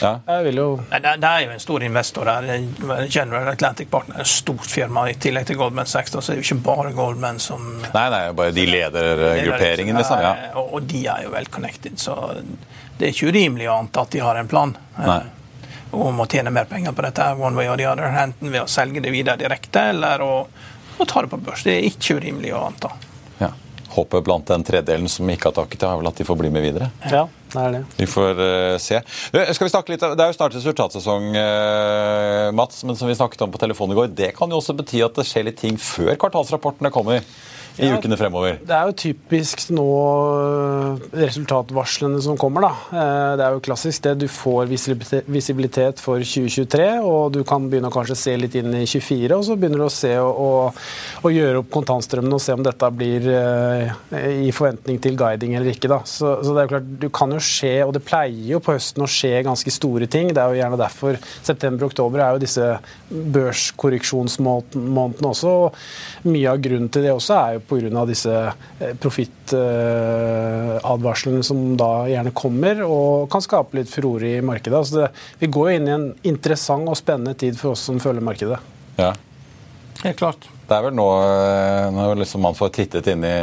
ja. 0.00 0.10
Jeg 0.26 0.44
vil 0.44 0.58
jo... 0.60 0.66
Det, 0.90 1.12
det 1.22 1.28
er 1.30 1.44
jo 1.46 1.52
en 1.54 1.62
stor 1.62 1.84
investor 1.86 2.28
der. 2.28 2.66
General 3.08 3.48
Atlantic 3.48 3.88
Partner 3.90 4.18
er 4.20 4.26
et 4.26 4.32
stort 4.32 4.66
firma. 4.68 5.06
I 5.08 5.16
tillegg 5.20 5.46
til 5.48 5.56
Goldman 5.56 5.88
Sachs 5.88 6.12
så 6.12 6.20
er 6.20 6.36
det 6.36 6.42
jo 6.42 6.46
ikke 6.50 6.66
bare 6.66 6.92
Goldman 6.96 7.40
som 7.40 7.64
Nei, 7.80 8.04
nei, 8.12 8.20
bare 8.36 8.52
de 8.56 8.66
leder 8.68 9.24
grupperingen, 9.46 9.96
liksom. 9.96 10.20
Ja. 10.20 10.34
Og, 10.66 10.82
de 10.84 11.06
er 11.08 11.24
jo 11.24 11.32
vel 11.32 11.48
connected, 11.52 11.96
så 12.00 12.18
det 12.98 13.08
er 13.08 13.14
ikke 13.14 13.32
urimelig 13.32 13.70
å 13.70 13.80
anta 13.80 14.04
at 14.04 14.12
de 14.12 14.22
har 14.24 14.40
en 14.40 14.52
plan. 14.52 14.76
Nei. 15.00 15.22
Om 15.96 16.20
å 16.20 16.28
tjene 16.28 16.52
mer 16.52 16.68
penger 16.68 16.92
på 16.92 17.04
dette 17.06 17.32
one 17.40 17.56
way 17.56 17.70
or 17.72 17.80
the 17.80 17.88
other, 17.88 18.12
enten 18.20 18.52
ved 18.52 18.66
å 18.66 18.70
selge 18.70 19.00
det 19.00 19.14
videre 19.14 19.40
direkte 19.40 19.90
eller 19.94 20.24
å 20.24 20.32
og 20.98 21.08
ta 21.08 21.22
det 21.24 21.32
på 21.32 21.40
børs. 21.42 21.64
Det 21.66 21.74
er 21.76 21.88
ikke 21.88 22.18
urimelig 22.20 22.52
å 22.56 22.66
anta. 22.68 22.92
Ja. 23.40 23.50
Håpet 23.96 24.24
blant 24.26 24.48
den 24.50 24.64
tredelen 24.66 25.10
som 25.12 25.28
ikke 25.32 25.50
har 25.50 25.56
takket, 25.56 25.86
er 25.86 25.98
vel 26.00 26.10
at 26.10 26.20
de 26.20 26.26
får 26.28 26.38
bli 26.40 26.52
med 26.52 26.64
videre. 26.66 26.90
Ja, 27.10 27.24
det 27.52 27.62
er 27.62 27.74
det. 27.76 27.82
Vi 27.98 28.08
får 28.10 28.40
uh, 28.40 28.76
se. 28.82 29.00
Skal 29.32 29.66
vi 29.66 29.72
snakke 29.72 29.94
litt, 29.94 30.04
Det 30.04 30.24
er 30.24 30.32
jo 30.32 30.38
snart 30.38 30.56
resultatsesong, 30.58 31.28
uh, 31.36 32.54
Mats, 32.56 32.82
men 32.84 32.98
som 32.98 33.10
vi 33.10 33.18
snakket 33.18 33.46
om 33.46 33.54
på 33.54 33.62
telefonen 33.62 33.96
i 33.96 34.00
går, 34.00 34.14
det 34.16 34.32
kan 34.36 34.52
jo 34.52 34.60
også 34.60 34.76
bety 34.78 35.04
at 35.06 35.16
det 35.18 35.26
skjer 35.28 35.48
litt 35.50 35.60
ting 35.62 35.80
før 35.80 36.14
kvartalsrapportene 36.20 36.92
kommer. 36.94 37.24
I 37.76 37.88
ja, 37.90 37.96
ukene 37.98 38.16
fremover? 38.16 38.56
Det 38.64 38.72
er 38.72 38.88
jo 38.88 38.94
typisk 38.96 39.66
nå 39.76 39.86
eh, 40.40 41.02
resultatvarslene 41.20 42.20
som 42.24 42.38
kommer, 42.40 42.64
da. 42.64 42.70
Eh, 42.88 43.32
det 43.36 43.44
er 43.44 43.56
jo 43.56 43.62
klassisk 43.66 44.06
det. 44.06 44.14
Du 44.22 44.28
får 44.32 44.70
visibilitet 44.70 46.00
for 46.00 46.22
2023, 46.22 46.86
og 47.04 47.34
du 47.34 47.42
kan 47.48 47.66
begynne 47.68 47.90
å 47.90 47.94
kanskje 47.94 48.16
se 48.16 48.36
litt 48.40 48.56
inn 48.56 48.72
i 48.78 48.86
24, 48.88 49.36
og 49.36 49.44
så 49.44 49.56
begynner 49.60 49.82
du 49.82 49.86
å 49.88 49.92
se 49.92 50.14
og, 50.22 50.72
og, 51.20 51.28
gjøre 51.36 51.60
opp 51.60 51.68
kontantstrømmen 51.74 52.32
og 52.32 52.40
se 52.40 52.54
om 52.56 52.62
dette 52.64 52.88
blir 52.96 53.26
uh, 53.28 53.84
i 54.46 54.52
forventning 54.56 54.96
til 55.02 55.18
guiding 55.18 55.56
eller 55.58 55.74
ikke. 55.74 55.90
da. 55.92 56.00
Så, 56.08 56.38
så, 56.40 56.54
det 56.54 56.62
er 56.62 56.68
jo 56.68 56.72
klart, 56.72 56.88
du 57.04 57.08
kan 57.12 57.34
jo 57.34 57.40
skje, 57.44 57.74
og 57.84 57.92
det 57.96 58.04
pleier 58.06 58.54
jo 58.54 58.62
på 58.64 58.72
høsten 58.76 59.04
å 59.04 59.10
skje 59.10 59.44
ganske 59.44 59.70
store 59.74 60.08
ting. 60.08 60.32
Det 60.32 60.40
er 60.40 60.48
jo 60.54 60.60
gjerne 60.62 60.80
derfor 60.80 61.20
september-oktober 61.44 62.24
er 62.24 62.30
jo 62.36 62.44
disse 62.46 62.72
børskorreksjonsmånedene 63.36 65.28
også. 65.28 65.50
og 65.66 66.30
Mye 66.30 66.50
av 66.54 66.62
grunnen 66.64 66.88
til 66.92 67.04
det 67.04 67.12
også 67.12 67.36
er 67.36 67.58
jo 67.58 67.65
pga. 67.68 68.04
disse 68.08 68.34
eh, 68.80 68.94
profittadvarslene 69.02 71.42
som 71.44 71.76
da 71.78 72.08
gjerne 72.10 72.32
kommer, 72.36 72.82
og 72.86 73.30
kan 73.32 73.42
skape 73.44 73.76
litt 73.78 73.90
furore 73.92 74.28
i 74.38 74.42
markedet. 74.44 74.78
Altså 74.78 74.94
det, 75.00 75.08
vi 75.38 75.46
går 75.52 75.64
jo 75.70 75.76
inn 75.76 75.88
i 75.88 75.96
en 75.96 76.08
interessant 76.22 76.88
og 76.88 76.96
spennende 76.98 77.34
tid 77.38 77.58
for 77.60 77.68
oss 77.74 77.82
som 77.88 78.00
følger 78.02 78.22
markedet. 78.24 78.58
Ja. 78.96 79.12
Helt 80.02 80.18
klart. 80.18 80.48
Det 80.66 80.74
er 80.74 80.82
vel 80.88 80.96
nå 80.98 81.08
eh, 81.22 81.94
når 81.94 82.16
liksom 82.22 82.40
man 82.46 82.58
får 82.58 82.68
tittet 82.80 83.06
inn 83.12 83.22
i 83.26 83.38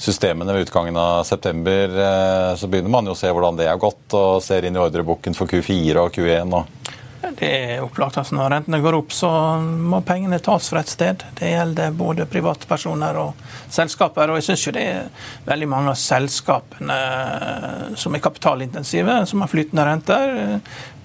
systemene 0.00 0.52
ved 0.52 0.66
utgangen 0.66 0.96
av 0.96 1.24
september, 1.24 1.98
eh, 2.06 2.56
så 2.56 2.68
begynner 2.68 2.90
man 2.90 3.06
jo 3.06 3.14
å 3.14 3.18
se 3.18 3.30
hvordan 3.30 3.58
det 3.58 3.68
har 3.70 3.80
gått, 3.80 4.06
og 4.16 4.42
ser 4.42 4.66
inn 4.66 4.76
i 4.76 4.82
ordreboken 4.82 5.36
for 5.36 5.50
Q4 5.50 6.02
og 6.02 6.14
Q1. 6.14 6.56
og 6.58 6.93
det 7.38 7.50
er 7.50 7.82
opplagt. 7.84 8.18
at 8.18 8.32
når 8.32 8.50
rentene 8.50 8.80
går 8.80 8.96
opp, 8.98 9.12
så 9.12 9.30
må 9.60 10.00
pengene 10.06 10.38
tas 10.42 10.68
fra 10.70 10.80
et 10.80 10.92
sted. 10.92 11.24
Det 11.38 11.50
gjelder 11.50 11.96
både 11.96 12.26
privatpersoner 12.30 13.18
og 13.20 13.40
selskaper. 13.68 14.30
Og 14.30 14.40
jeg 14.40 14.48
syns 14.50 14.66
jo 14.66 14.74
det 14.76 14.84
er 14.90 15.30
veldig 15.46 15.70
mange 15.70 15.94
av 15.94 15.98
selskapene 16.00 16.98
eh, 17.08 17.96
som 18.00 18.14
er 18.14 18.24
kapitalintensive, 18.24 19.20
som 19.30 19.44
har 19.44 19.52
flytende 19.52 19.88
renter, 19.88 20.36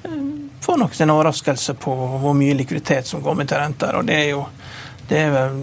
eh, 0.03 0.19
får 0.61 0.77
nok 0.77 0.99
en 1.01 1.15
overraskelse 1.15 1.73
på 1.81 1.95
hvor 2.21 2.35
mye 2.37 2.57
likviditet 2.57 3.07
som 3.07 3.23
går 3.25 3.35
med 3.35 3.49
til 3.49 3.57
renter. 3.61 3.95
og 3.95 4.05
det 4.05 4.21
er 4.23 4.29
jo 4.35 4.45
det 5.09 5.17
er, 5.17 5.31
vel, 5.33 5.55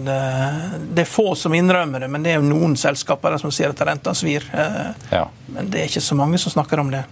det 0.91 1.05
er, 1.05 1.07
få 1.07 1.31
som 1.39 1.53
innrømmer 1.55 2.03
det, 2.03 2.09
men 2.11 2.23
det 2.23 2.33
er 2.33 2.41
jo 2.41 2.49
noen 2.49 2.73
selskaper 2.75 3.37
som 3.39 3.51
sier 3.55 3.71
at 3.71 3.83
renta 3.87 4.11
svir. 4.11 4.43
Eh, 4.51 4.89
ja. 5.13 5.21
Men 5.55 5.69
det 5.71 5.79
er 5.79 5.87
ikke 5.87 6.03
så 6.03 6.17
mange 6.19 6.41
som 6.41 6.51
snakker 6.51 6.81
om 6.83 6.91
det. 6.91 7.05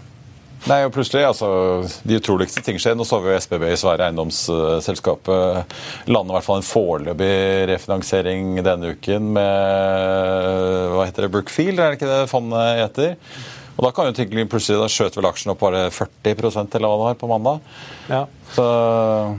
Nei, 0.65 0.79
og 0.81 0.95
plutselig, 0.95 1.21
altså, 1.27 1.47
De 2.09 2.17
utroligste 2.17 2.61
ting 2.65 2.79
skjer. 2.81 2.95
Nå 2.97 3.05
så 3.05 3.19
vi 3.21 3.29
jo 3.29 3.37
SBB 3.37 3.67
i 3.69 3.77
Sverige, 3.77 4.07
eiendomsselskapet 4.07 5.75
lande 6.09 6.33
i 6.33 6.35
hvert 6.37 6.47
fall 6.47 6.61
en 6.61 6.65
foreløpig 6.65 7.35
refinansiering 7.69 8.55
denne 8.65 8.95
uken 8.95 9.27
med 9.35 10.95
hva 10.95 11.05
heter 11.05 11.27
det, 11.27 11.31
Brookfield, 11.35 11.77
er 11.77 11.93
det 11.93 11.99
ikke 11.99 12.09
det 12.09 12.31
fondet 12.31 12.81
heter? 12.81 13.13
Og 13.75 13.83
da 13.83 13.91
kan 13.91 14.09
jo 14.09 14.15
tenke 14.15 14.47
plutselig, 14.47 14.79
da 14.79 14.91
skjøt 14.91 15.17
vel 15.19 15.27
aksjen 15.27 15.51
opp 15.51 15.61
bare 15.63 15.87
40% 15.91 16.77
eller 16.77 16.91
hva 16.91 16.97
det 16.97 17.07
var 17.09 17.21
på 17.21 17.31
mandag. 17.31 17.75
Ja. 18.07 18.25
Så... 18.53 18.63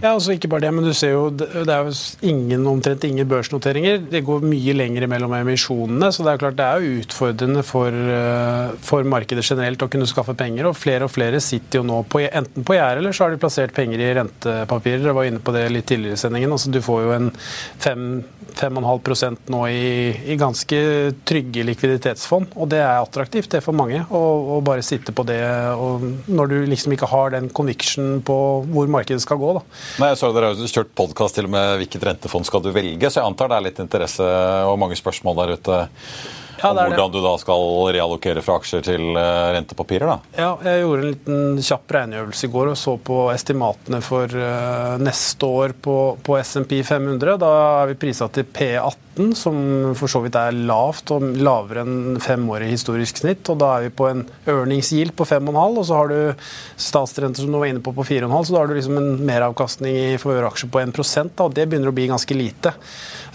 ja, 0.03 0.11
altså 0.11 0.35
Ikke 0.35 0.49
bare 0.51 0.64
det, 0.66 0.72
men 0.75 0.85
du 0.85 0.90
ser 0.96 1.12
jo 1.14 1.29
det 1.31 1.46
er 1.70 1.87
jo 1.87 1.92
ingen, 2.27 2.66
omtrent 2.68 3.05
ingen 3.07 3.29
børsnoteringer. 3.31 4.03
Det 4.11 4.25
går 4.27 4.44
mye 4.44 4.75
lenger 4.77 5.07
mellom 5.11 5.33
emisjonene, 5.38 6.11
så 6.12 6.27
det 6.27 6.35
er 6.35 6.42
klart 6.42 6.59
det 6.59 6.66
er 6.66 6.83
jo 6.83 7.01
utfordrende 7.05 7.62
for, 7.66 7.94
eh, 7.94 8.75
for 8.85 9.07
markedet 9.09 9.46
generelt 9.46 9.85
å 9.87 9.90
kunne 9.92 10.09
skaffe 10.11 10.35
penger. 10.37 10.68
og 10.68 10.77
Flere 10.77 11.07
og 11.07 11.14
flere 11.14 11.40
sitter 11.40 11.81
jo 11.81 11.87
nå 11.87 12.03
på, 12.11 12.25
enten 12.27 12.66
på 12.66 12.77
gjerdet 12.77 13.05
eller 13.05 13.16
så 13.16 13.27
har 13.27 13.35
de 13.35 13.42
plassert 13.42 13.75
penger 13.77 14.03
i 14.03 14.12
rentepapirer. 14.18 15.07
Jeg 15.07 15.18
var 15.20 15.31
inne 15.31 15.44
på 15.44 15.55
det 15.55 15.68
litt 15.72 15.88
tidligere 15.88 16.18
i 16.18 16.25
sendingen. 16.27 16.53
altså 16.53 16.72
Du 16.75 16.83
får 16.85 17.03
jo 17.07 17.14
en 17.16 17.31
5,5% 17.87 19.53
nå 19.55 19.62
i, 19.70 19.87
i, 20.27 20.37
ganske 20.40 20.83
trygge 21.29 21.64
likviditetsfond, 21.70 22.53
og 22.57 22.70
det 22.72 22.83
er 22.83 22.99
attraktivt 22.99 23.51
det 23.53 23.62
er 23.62 23.64
for 23.64 23.77
mange. 23.77 24.03
Å 24.26 24.60
bare 24.64 24.84
sitte 24.86 25.14
på 25.16 25.24
det 25.28 25.40
og 25.76 26.04
når 26.26 26.50
du 26.52 26.56
liksom 26.70 26.94
ikke 26.96 27.08
har 27.10 27.34
den 27.36 27.50
conviction 27.54 28.20
på 28.26 28.38
hvor 28.70 28.90
markedet 28.92 29.22
skal 29.24 29.40
gå. 29.40 29.52
Da. 29.58 29.62
Nei, 30.02 30.10
jeg 30.12 30.20
så 30.20 30.32
Dere 30.34 30.52
har 30.52 30.72
kjørt 30.76 30.94
podkast 30.98 31.38
til 31.38 31.48
og 31.48 31.54
med 31.54 31.76
hvilket 31.82 32.08
rentefond 32.10 32.48
skal 32.48 32.64
du 32.64 32.72
velge, 32.74 33.10
så 33.10 33.22
jeg 33.22 33.30
antar 33.30 33.52
det 33.52 33.60
er 33.60 33.66
litt 33.68 33.80
interesse 33.82 34.26
og 34.66 34.80
mange 34.82 34.98
spørsmål 34.98 35.40
der 35.40 35.56
ute 35.56 35.80
ja, 36.66 36.72
om 36.87 36.92
hvordan 36.92 37.14
du 37.14 37.20
da 37.24 37.35
skal 37.40 37.66
reallokere 37.96 38.42
fra 38.44 38.59
aksjer 38.61 38.85
til 38.87 39.16
eh, 39.16 39.46
rentepapirer? 39.57 40.11
da? 40.11 40.18
Ja, 40.37 40.50
jeg 40.66 40.85
gjorde 40.85 41.02
en 41.02 41.11
liten 41.14 41.64
kjapp 41.70 41.96
regneøvelse 41.98 42.48
i 42.48 42.52
går 42.52 42.72
og 42.72 42.79
så 42.81 42.96
på 43.07 43.22
estimatene 43.33 44.02
for 44.05 44.31
uh, 44.31 44.96
neste 45.02 45.48
år 45.62 45.76
på, 45.83 45.96
på 46.26 46.38
SMP 46.42 46.79
500. 46.87 47.37
Da 47.42 47.52
er 47.83 47.92
vi 47.92 48.00
prisa 48.07 48.31
til 48.33 48.48
P18 48.50 49.05
som 49.37 49.57
for 49.96 50.11
så 50.12 50.20
vidt 50.24 50.37
er 50.37 50.57
lavt 50.68 51.11
og 51.14 51.24
lavere 51.40 51.85
enn 51.87 52.18
femårig 52.20 52.68
historisk 52.72 53.22
snitt. 53.22 53.48
og 53.52 53.61
Da 53.62 53.70
er 53.76 53.87
vi 53.87 53.94
på 53.96 54.09
en 54.11 54.24
earnings 54.44 54.92
yield 54.92 55.14
på 55.16 55.24
5,5, 55.29 55.57
og 55.57 55.85
så 55.88 56.00
har 56.00 56.12
du 56.12 56.48
statsrenter 56.76 57.44
som 57.44 57.52
du 57.52 57.59
var 57.61 57.70
inne 57.70 57.85
på 57.85 57.94
på 57.96 58.05
4,5, 58.05 58.37
så 58.44 58.55
da 58.55 58.61
har 58.61 58.68
du 58.68 58.76
liksom 58.76 58.98
en 59.00 59.12
meravkastning 59.26 59.96
i 59.96 60.18
favøraksjer 60.20 60.72
på 60.72 60.83
1 60.83 60.92
da, 61.37 61.46
og 61.46 61.55
Det 61.55 61.66
begynner 61.66 61.92
å 61.92 61.96
bli 61.96 62.09
ganske 62.11 62.37
lite. 62.37 62.74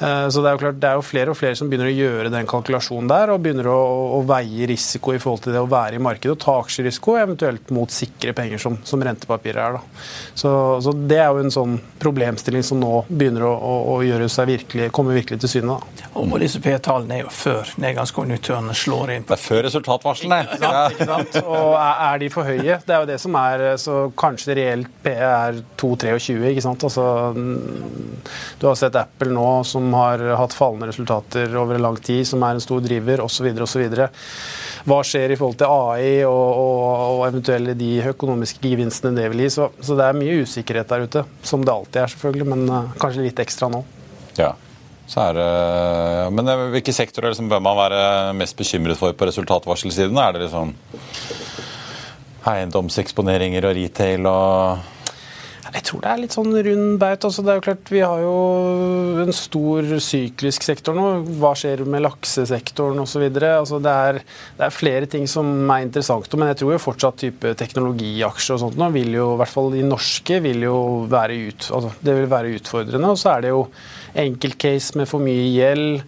Eh, 0.01 0.27
så 0.29 0.41
det 0.41 0.49
er 0.49 0.55
jo 0.55 0.61
klart, 0.65 0.79
det 0.81 0.89
er 0.89 0.95
jo 0.99 1.05
flere 1.05 1.33
og 1.33 1.37
flere 1.37 1.57
som 1.57 1.69
begynner 1.69 1.89
å 1.89 1.95
gjøre 1.95 2.33
den 2.33 2.49
kalkulasjonen 2.49 3.09
der, 3.09 3.20
og 3.29 3.41
begynner 3.43 3.69
å, 3.69 3.77
å 4.17 4.19
veie 4.25 4.65
risiko 4.69 5.13
i 5.13 5.19
forhold 5.21 5.45
til 5.45 5.53
det 5.55 5.61
å 5.61 5.69
være 5.69 5.99
i 5.99 6.01
markedet 6.03 6.33
og 6.33 6.41
ta 6.41 6.55
aksjerisiko, 6.63 7.15
eventuelt 7.21 7.69
mot 7.75 7.91
sikre 7.93 8.33
penger 8.37 8.61
som, 8.61 8.77
som 8.87 9.03
rentepapirer 9.05 9.61
er. 9.61 9.77
Da. 9.77 10.05
Så, 10.33 10.51
så, 10.81 10.93
det 10.95 11.19
er 11.21 11.29
jo 11.29 11.43
en 11.43 11.53
sånn 11.53 11.77
problemstilling 12.01 12.65
som 12.65 12.81
nå 12.81 13.03
begynner 13.09 13.45
å, 13.47 13.51
å, 13.53 13.75
å 13.93 13.97
gjøre 14.05 14.29
seg 14.31 14.49
virkelig, 14.49 14.89
komme 14.95 15.15
virkelig 15.17 15.43
til 15.43 15.53
syne. 15.55 15.77
Da. 15.77 16.09
Og 16.21 16.35
disse 16.41 16.61
P-tallene 16.63 17.19
er 17.19 17.23
jo 17.25 17.33
før 17.35 17.71
nedgangskonjunkturene 17.83 18.75
slår 18.77 19.15
inn. 19.15 19.27
Det 19.27 19.37
er 19.37 19.43
før 19.43 19.65
resultatvarslene. 19.67 20.41
Ja, 20.61 20.85
ikke 20.91 21.09
sant? 21.09 21.39
Og 21.51 21.75
er 21.77 22.21
de 22.21 22.31
for 22.33 22.47
høye? 22.47 22.79
Det 22.85 22.95
er 22.95 23.03
jo 23.03 23.09
det 23.09 23.19
som 23.21 23.35
er 23.39 23.63
Så 23.81 23.95
kanskje 24.19 24.55
reelt 24.57 24.89
P 25.03 25.13
er 25.13 25.61
2-23, 25.79 26.37
ikke 26.51 26.63
sant. 26.65 26.83
Altså, 26.87 27.05
du 28.61 28.67
har 28.67 28.77
sett 28.79 28.97
Apple 28.99 29.31
nå 29.33 29.47
som 29.67 29.87
har 29.95 30.23
hatt 30.39 30.55
fallende 30.55 30.89
resultater 30.91 31.55
over 31.57 31.77
en 31.77 31.85
lang 31.87 31.97
tid, 32.01 32.23
som 32.27 32.43
er 32.45 32.57
en 32.57 32.63
stor 32.63 32.81
driver, 32.83 33.00
osv. 33.23 33.47
osv. 33.65 33.83
Hva 34.87 34.99
skjer 35.05 35.33
i 35.33 35.37
forhold 35.37 35.59
til 35.59 35.69
AI 35.69 36.23
og, 36.25 36.61
og, 36.63 37.03
og 37.17 37.23
eventuelle 37.27 37.75
de 37.77 37.91
økonomiske 38.13 38.63
gevinstene 38.63 39.17
det 39.17 39.29
vil 39.33 39.45
gi? 39.45 39.51
Så, 39.57 39.69
så, 39.81 39.97
det 39.99 40.07
er 40.07 40.17
mye 40.17 40.41
usikkerhet 40.45 40.89
der 40.89 41.05
ute, 41.05 41.25
som 41.45 41.65
det 41.65 41.73
alltid 41.73 42.01
er, 42.03 42.13
selvfølgelig, 42.15 42.49
men 42.53 42.67
uh, 42.69 42.93
kanskje 43.01 43.25
litt 43.27 43.41
ekstra 43.43 43.71
nå. 43.71 43.83
Ja. 44.39 44.53
Det, 45.11 45.47
men 46.31 46.47
eh, 46.47 46.61
hvilke 46.71 46.93
sektorer 46.95 47.33
liksom 47.33 47.49
bør 47.51 47.59
man 47.65 47.75
være 47.75 48.03
mest 48.39 48.55
bekymret 48.55 48.95
for 48.95 49.11
på 49.11 49.27
resultatvarselsiden? 49.27 50.15
Er 50.15 50.37
det 50.37 50.45
liksom 50.45 50.71
eiendomseksponeringer 52.47 53.67
og 53.67 53.75
retail 53.75 54.29
og 54.29 55.00
jeg 55.71 55.85
tror 55.87 56.01
det 56.03 56.09
er 56.11 56.19
litt 56.19 56.33
sånn 56.35 56.51
rund 56.51 56.97
baut. 56.99 57.25
Altså, 57.27 57.43
det 57.45 57.51
er 57.51 57.59
jo 57.59 57.63
klart, 57.63 57.91
Vi 57.91 58.01
har 58.03 58.23
jo 58.23 58.35
en 59.23 59.35
stor 59.35 59.87
syklisk 60.03 60.65
sektor 60.67 60.97
nå. 60.97 61.05
Hva 61.39 61.53
skjer 61.57 61.85
med 61.87 62.03
laksesektoren 62.03 62.99
osv.? 62.99 63.23
Altså, 63.47 63.79
det, 63.83 63.95
det 64.57 64.67
er 64.67 64.75
flere 64.75 65.07
ting 65.11 65.27
som 65.31 65.47
er 65.71 65.85
interessant. 65.85 66.27
Men 66.35 66.51
jeg 66.51 66.61
tror 66.61 66.75
jo 66.75 66.83
fortsatt 66.83 67.21
type 67.23 67.53
teknologiaksjer 67.61 68.57
og 68.57 68.63
sånt 68.65 68.79
nå 68.81 68.91
vil 68.95 69.15
jo, 69.15 69.31
i 69.35 69.41
hvert 69.41 69.53
fall 69.53 69.71
de 69.71 69.85
norske, 69.87 70.41
vil 70.43 70.67
jo 70.67 70.77
være, 71.11 71.39
ut, 71.47 71.71
altså, 71.71 71.95
det 72.03 72.17
vil 72.19 72.31
være 72.35 72.55
utfordrende. 72.59 73.15
Og 73.15 73.21
så 73.21 73.35
er 73.35 73.47
det 73.47 73.55
jo 73.55 73.65
enkeltcase 74.19 74.97
med 74.99 75.09
for 75.09 75.23
mye 75.23 75.49
gjeld. 75.53 76.01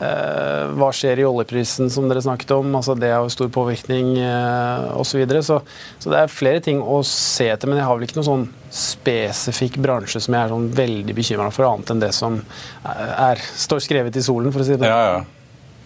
Eh, 0.00 0.70
hva 0.80 0.88
skjer 0.96 1.20
i 1.20 1.26
oljeprisen, 1.28 1.90
som 1.92 2.06
dere 2.08 2.22
snakket 2.24 2.54
om? 2.56 2.70
Altså, 2.78 2.94
det 2.96 3.10
har 3.12 3.24
jo 3.26 3.32
stor 3.32 3.50
påvirkning 3.52 4.14
eh, 4.22 4.86
osv. 4.96 5.10
Så, 5.10 5.20
videre. 5.20 5.42
så 5.44 5.60
Så 5.98 6.12
det 6.12 6.22
er 6.22 6.32
flere 6.32 6.62
ting 6.64 6.80
å 6.80 7.02
se 7.06 7.50
etter, 7.52 7.68
men 7.68 7.80
jeg 7.80 7.88
har 7.88 7.98
vel 7.98 8.06
ikke 8.08 8.20
noen 8.20 8.30
sånn 8.30 8.46
spesifikk 8.70 9.76
bransje 9.82 10.22
som 10.22 10.36
jeg 10.36 10.46
er 10.46 10.54
sånn 10.54 10.70
veldig 10.78 11.16
bekymra 11.16 11.50
for, 11.52 11.68
annet 11.68 11.92
enn 11.92 12.00
det 12.04 12.14
som 12.16 12.38
er, 12.86 13.42
står 13.58 13.82
skrevet 13.84 14.16
i 14.16 14.24
solen, 14.24 14.54
for 14.54 14.62
å 14.62 14.68
si 14.68 14.78
det 14.78 14.88
ja, 14.88 15.02
ja. 15.10 15.20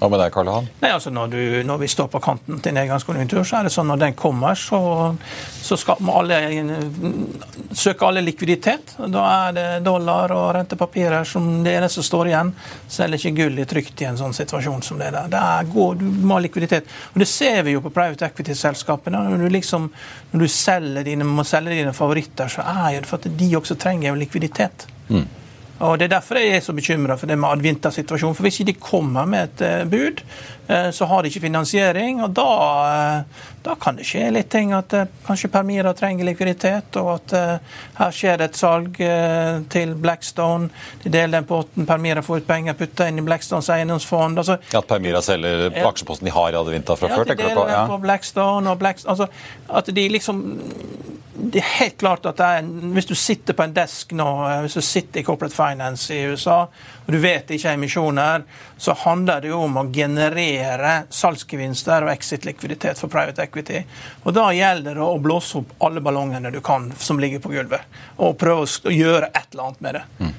Hva 0.04 0.10
med 0.12 0.20
deg, 0.20 0.32
Karl 0.34 0.48
Johan? 0.50 0.66
Nei, 0.82 0.88
altså 0.92 1.08
når, 1.14 1.30
du, 1.32 1.38
når, 1.64 1.78
vi 1.80 1.86
står 1.88 2.08
på 2.12 2.20
kanten 2.20 2.58
til 2.60 2.74
nedgangskonjunktur, 2.76 3.40
så 3.48 3.56
er 3.56 3.68
det 3.68 3.70
sånn 3.72 3.86
når 3.88 4.00
den 4.02 4.16
kommer, 4.20 4.58
så, 4.60 4.80
så 5.64 5.78
skal 5.80 6.10
alle 6.12 6.40
søke 7.72 8.04
alle 8.04 8.20
likviditet. 8.20 8.92
Da 8.98 9.22
er 9.46 9.54
det 9.56 9.64
dollar 9.86 10.34
og 10.36 10.50
rentepapirer 10.58 11.24
som 11.28 11.46
det 11.64 11.72
eneste 11.78 12.02
som 12.02 12.08
står 12.10 12.32
igjen. 12.34 12.50
Selger 12.92 13.22
ikke 13.22 13.32
gull 13.38 13.62
trygt 13.70 14.02
i 14.04 14.08
en 14.10 14.20
sånn 14.20 14.36
situasjon 14.36 14.84
som 14.84 15.00
det 15.00 15.08
der. 15.14 15.30
Det 15.32 15.40
er 15.40 15.70
god, 15.72 16.02
du 16.02 16.26
må 16.28 16.36
ha 16.36 16.44
likviditet. 16.44 16.90
Og 17.14 17.24
Det 17.24 17.30
ser 17.30 17.62
vi 17.64 17.72
jo 17.78 17.80
på 17.86 17.94
private 17.94 18.28
equity-selskapene. 18.28 19.22
Når, 19.30 19.46
du 19.46 19.56
liksom, 19.56 19.88
når 20.34 20.44
du 20.44 20.52
selger 20.52 21.08
dine, 21.08 21.24
må 21.24 21.46
selge 21.48 21.78
dine 21.80 21.96
favoritter, 21.96 22.52
så 22.52 22.66
er 22.90 23.00
det 23.00 23.08
for 23.08 23.24
at 23.24 23.40
de 23.40 23.50
også 23.56 23.78
trenger 23.80 24.20
likviditet. 24.20 24.84
Mm. 25.08 25.24
Og 25.82 25.98
Det 25.98 26.06
er 26.06 26.16
derfor 26.16 26.38
jeg 26.38 26.56
er 26.56 26.60
så 26.62 26.72
bekymra 26.74 27.16
for 27.18 27.26
det 27.26 27.36
med 27.38 27.50
advintersituasjonen. 27.50 28.36
For 28.36 28.46
Hvis 28.46 28.62
de 28.66 28.74
kommer 28.78 29.26
med 29.26 29.44
et 29.44 29.62
eh, 29.66 29.84
bud, 29.84 30.22
eh, 30.68 30.90
så 30.90 31.04
har 31.10 31.22
de 31.22 31.28
ikke 31.28 31.40
finansiering. 31.40 32.22
og 32.22 32.30
Da, 32.34 32.46
eh, 32.92 33.42
da 33.64 33.74
kan 33.74 33.96
det 33.96 34.06
skje 34.06 34.30
litt 34.30 34.50
ting. 34.50 34.72
At 34.72 34.94
kanskje 35.26 35.50
Permira 35.50 35.92
trenger 35.92 36.24
likviditet, 36.24 36.96
og 36.96 37.14
at 37.14 37.60
her 37.98 38.10
skjer 38.10 38.38
det 38.38 38.50
et 38.50 38.56
salg 38.56 38.98
til 39.70 39.94
Blackstone. 39.94 40.68
De 41.02 41.10
deler 41.10 41.40
den 41.40 41.48
potten. 41.48 41.86
Permira 41.86 42.22
får 42.22 42.42
ut 42.42 42.46
penger, 42.46 42.74
putter 42.74 43.08
inn 43.08 43.18
i 43.18 43.26
Blackstones 43.26 43.70
eiendomsfond. 43.70 44.38
Altså, 44.38 44.58
at 44.74 44.86
Permira 44.86 45.22
selger 45.22 45.72
aksjeposten 45.72 46.28
de 46.28 46.36
har 46.36 46.52
i 46.52 46.60
Advinta 46.60 46.96
fra 46.96 47.08
ja, 47.08 47.16
før? 47.16 47.24
tenker 47.24 47.48
du 47.48 47.54
på? 47.54 47.68
Ja, 47.68 47.86
på 47.88 47.98
Blackstone 47.98 48.70
og 48.70 48.78
Blackstone. 48.78 49.10
Altså, 49.10 49.28
at 49.68 49.94
de 49.94 50.08
liksom 50.08 50.44
det 51.34 51.60
er 51.60 51.70
helt 51.78 51.98
klart 51.98 52.26
at 52.26 52.40
er, 52.40 52.62
Hvis 52.94 53.06
du 53.06 53.14
sitter 53.14 53.56
på 53.56 53.64
en 53.64 53.74
desk 53.74 54.12
nå, 54.16 54.28
hvis 54.64 54.78
du 54.78 54.80
sitter 54.84 55.20
i 55.20 55.24
Corporate 55.26 55.54
Finance 55.64 56.14
i 56.14 56.22
USA, 56.22 56.60
og 57.06 57.12
du 57.12 57.18
vet 57.18 57.48
det 57.48 57.58
ikke 57.58 57.72
er 57.72 57.78
emisjoner, 57.78 58.44
så 58.76 58.94
handler 59.04 59.40
det 59.40 59.52
jo 59.52 59.60
om 59.64 59.80
å 59.80 59.86
generere 59.92 60.94
salgsgevinster 61.10 62.06
og 62.06 62.12
exit-likviditet 62.12 63.00
for 63.00 63.12
private 63.12 63.44
equity. 63.44 63.84
Og 64.24 64.34
Da 64.36 64.50
gjelder 64.52 64.94
det 64.94 65.04
å 65.04 65.18
blåse 65.18 65.58
opp 65.60 65.76
alle 65.84 66.02
ballongene 66.04 66.52
du 66.52 66.60
kan 66.64 66.90
som 66.98 67.20
ligger 67.20 67.40
på 67.40 67.52
gulvet, 67.54 67.86
og 68.16 68.38
prøve 68.38 68.66
å 68.66 68.92
gjøre 68.92 69.30
et 69.32 69.46
eller 69.52 69.68
annet 69.68 69.86
med 69.86 70.00
det. 70.00 70.04
Mm. 70.18 70.34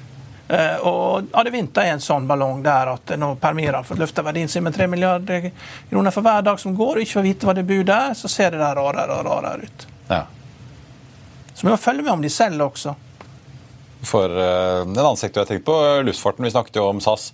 Uh, 0.46 0.86
og 0.86 1.32
Adevinta 1.34 1.82
er 1.82 1.96
en 1.96 2.02
sånn 2.02 2.26
ballong 2.28 2.60
der 2.62 2.92
at 2.92 3.10
når 3.18 3.34
Permira 3.42 3.80
fått 3.82 3.98
løfta 3.98 4.22
verdien 4.22 4.46
sin 4.46 4.62
med 4.62 4.76
3 4.76 4.86
milliarder 4.86 5.48
kroner 5.90 6.14
for 6.14 6.22
hver 6.22 6.44
dag 6.46 6.60
som 6.62 6.76
går, 6.76 7.00
og 7.00 7.02
ikke 7.02 7.18
får 7.18 7.26
vite 7.26 7.48
hva 7.48 7.54
det 7.56 7.64
budet 7.66 7.96
er, 7.96 8.14
så 8.14 8.30
ser 8.30 8.54
det 8.54 8.62
der 8.62 8.78
rarere 8.78 9.16
og 9.16 9.26
rarere 9.26 9.66
ut. 9.66 9.86
Ja. 10.06 10.22
Så 11.50 11.66
vi 11.66 11.72
må 11.72 11.80
følge 11.80 12.04
med 12.06 12.12
om 12.12 12.22
de 12.22 12.30
selger 12.30 12.62
også. 12.68 12.94
For 14.04 14.28
uh, 14.28 14.82
en 14.84 14.92
annen 14.96 15.20
sektor 15.20 15.44
jeg 15.44 15.54
tenkte 15.54 15.70
på, 15.70 15.78
luftfarten. 16.06 16.44
Vi 16.44 16.52
snakket 16.52 16.80
jo 16.80 16.88
om 16.90 17.00
SAS. 17.04 17.30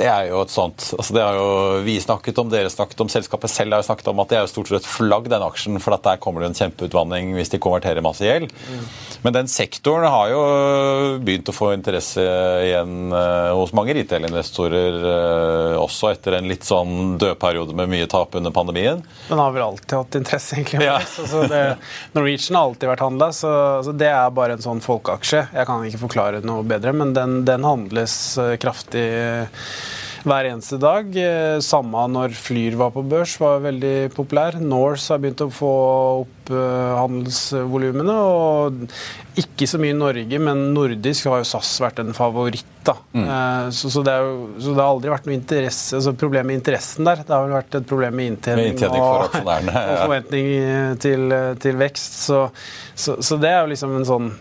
Det 0.00 0.08
er 0.08 0.30
jo 0.30 0.40
et 0.40 0.52
sånt, 0.52 0.84
altså 0.96 1.14
det 1.16 1.24
har 1.24 1.36
jo 1.36 1.48
Vi 1.84 1.98
snakket 2.00 2.38
om, 2.40 2.48
dere 2.52 2.72
snakket 2.72 3.02
om, 3.04 3.10
selskapet 3.12 3.52
selv 3.52 3.76
har 3.76 3.82
jo 3.82 3.88
snakket 3.90 4.08
om 4.12 4.22
at 4.22 4.30
det 4.30 4.38
er 4.38 4.44
jo 4.46 4.52
stort 4.54 4.70
sett 4.72 4.88
flagg, 4.88 5.28
den 5.28 5.44
aksjen, 5.44 5.76
for 5.82 5.96
at 5.96 6.06
der 6.06 6.20
kommer 6.22 6.42
det 6.42 6.50
en 6.50 6.58
kjempeutvanning 6.58 7.34
hvis 7.36 7.52
de 7.52 7.60
konverterer 7.62 8.04
masse 8.04 8.24
gjeld. 8.24 8.52
Mm. 8.70 8.86
Men 9.26 9.36
den 9.36 9.50
sektoren 9.52 10.08
har 10.08 10.30
jo 10.32 10.40
begynt 11.20 11.50
å 11.52 11.54
få 11.54 11.72
interesse 11.76 12.24
igjen 12.64 13.12
uh, 13.12 13.52
hos 13.58 13.74
mange 13.76 13.94
retail-investorer, 13.98 14.96
uh, 15.04 15.76
også 15.82 16.14
etter 16.14 16.38
en 16.38 16.48
litt 16.48 16.64
sånn 16.64 17.18
dødperiode 17.20 17.76
med 17.76 17.92
mye 17.92 18.08
tap 18.10 18.38
under 18.40 18.54
pandemien. 18.54 19.04
Den 19.28 19.42
har 19.42 19.52
vel 19.52 19.66
alltid 19.66 19.96
hatt 19.98 20.20
interesse, 20.22 20.56
egentlig. 20.56 20.88
Ja. 20.88 20.96
altså 21.04 21.44
det, 21.50 21.62
Norwegian 22.16 22.56
har 22.56 22.70
alltid 22.70 22.92
vært 22.94 23.04
handla, 23.04 23.30
så, 23.36 23.52
altså 23.82 23.96
det 24.00 24.08
er 24.14 24.36
bare 24.36 24.56
en 24.56 24.64
sånn 24.64 24.84
folkeaksje. 24.84 25.46
Jeg 25.52 25.68
kan 25.68 25.84
ikke 25.84 26.04
forklare 26.06 26.44
noe 26.46 26.64
bedre, 26.64 26.96
men 26.96 27.12
den, 27.16 27.42
den 27.48 27.68
handles 27.68 28.16
uh, 28.40 28.54
kraftig 28.60 29.08
hver 30.26 30.48
eneste 30.50 30.78
dag. 30.80 31.08
Eh, 31.16 31.58
samme 31.64 32.04
når 32.12 32.34
Flyr 32.36 32.76
var 32.80 32.92
på 32.94 33.04
børs, 33.06 33.36
var 33.40 33.62
veldig 33.64 34.10
populær. 34.14 34.58
Norse 34.60 35.14
har 35.14 35.22
begynt 35.22 35.44
å 35.44 35.50
få 35.54 35.70
opp 36.24 36.52
eh, 36.52 36.90
handelsvolumene. 36.98 38.16
Og 38.16 39.40
ikke 39.40 39.68
så 39.70 39.80
mye 39.80 39.94
i 39.94 39.98
Norge, 39.98 40.42
men 40.42 40.66
nordisk 40.74 41.30
har 41.30 41.40
jo 41.40 41.48
SAS 41.48 41.72
vært 41.82 42.02
en 42.02 42.12
favoritt. 42.16 42.66
da. 42.84 42.96
Mm. 43.12 43.24
Eh, 43.24 43.70
så, 43.76 43.92
så, 43.92 44.04
det 44.06 44.18
jo, 44.20 44.34
så, 44.58 44.74
det 44.74 44.84
har 44.84 44.90
aldri 44.90 45.14
vært 45.14 45.30
noe 45.30 45.38
interesse, 45.38 45.96
altså 45.98 46.14
problem 46.20 46.50
med 46.50 46.60
interessen 46.60 47.08
der. 47.08 47.24
Det 47.24 47.36
har 47.36 47.46
vel 47.46 47.56
vært 47.56 47.80
et 47.80 47.88
problem 47.88 48.20
med 48.20 48.34
inntjening, 48.34 48.68
med 48.68 48.74
inntjening 48.74 49.06
og, 49.06 49.40
og, 49.40 49.96
forventning 50.04 50.52
til, 51.00 51.40
til 51.64 51.80
vekst. 51.80 52.22
Så, 52.28 52.44
så, 52.94 53.40
det 53.40 53.54
er 53.54 53.62
jo 53.62 53.74
liksom 53.74 53.96
en 53.96 54.08
sånn 54.08 54.32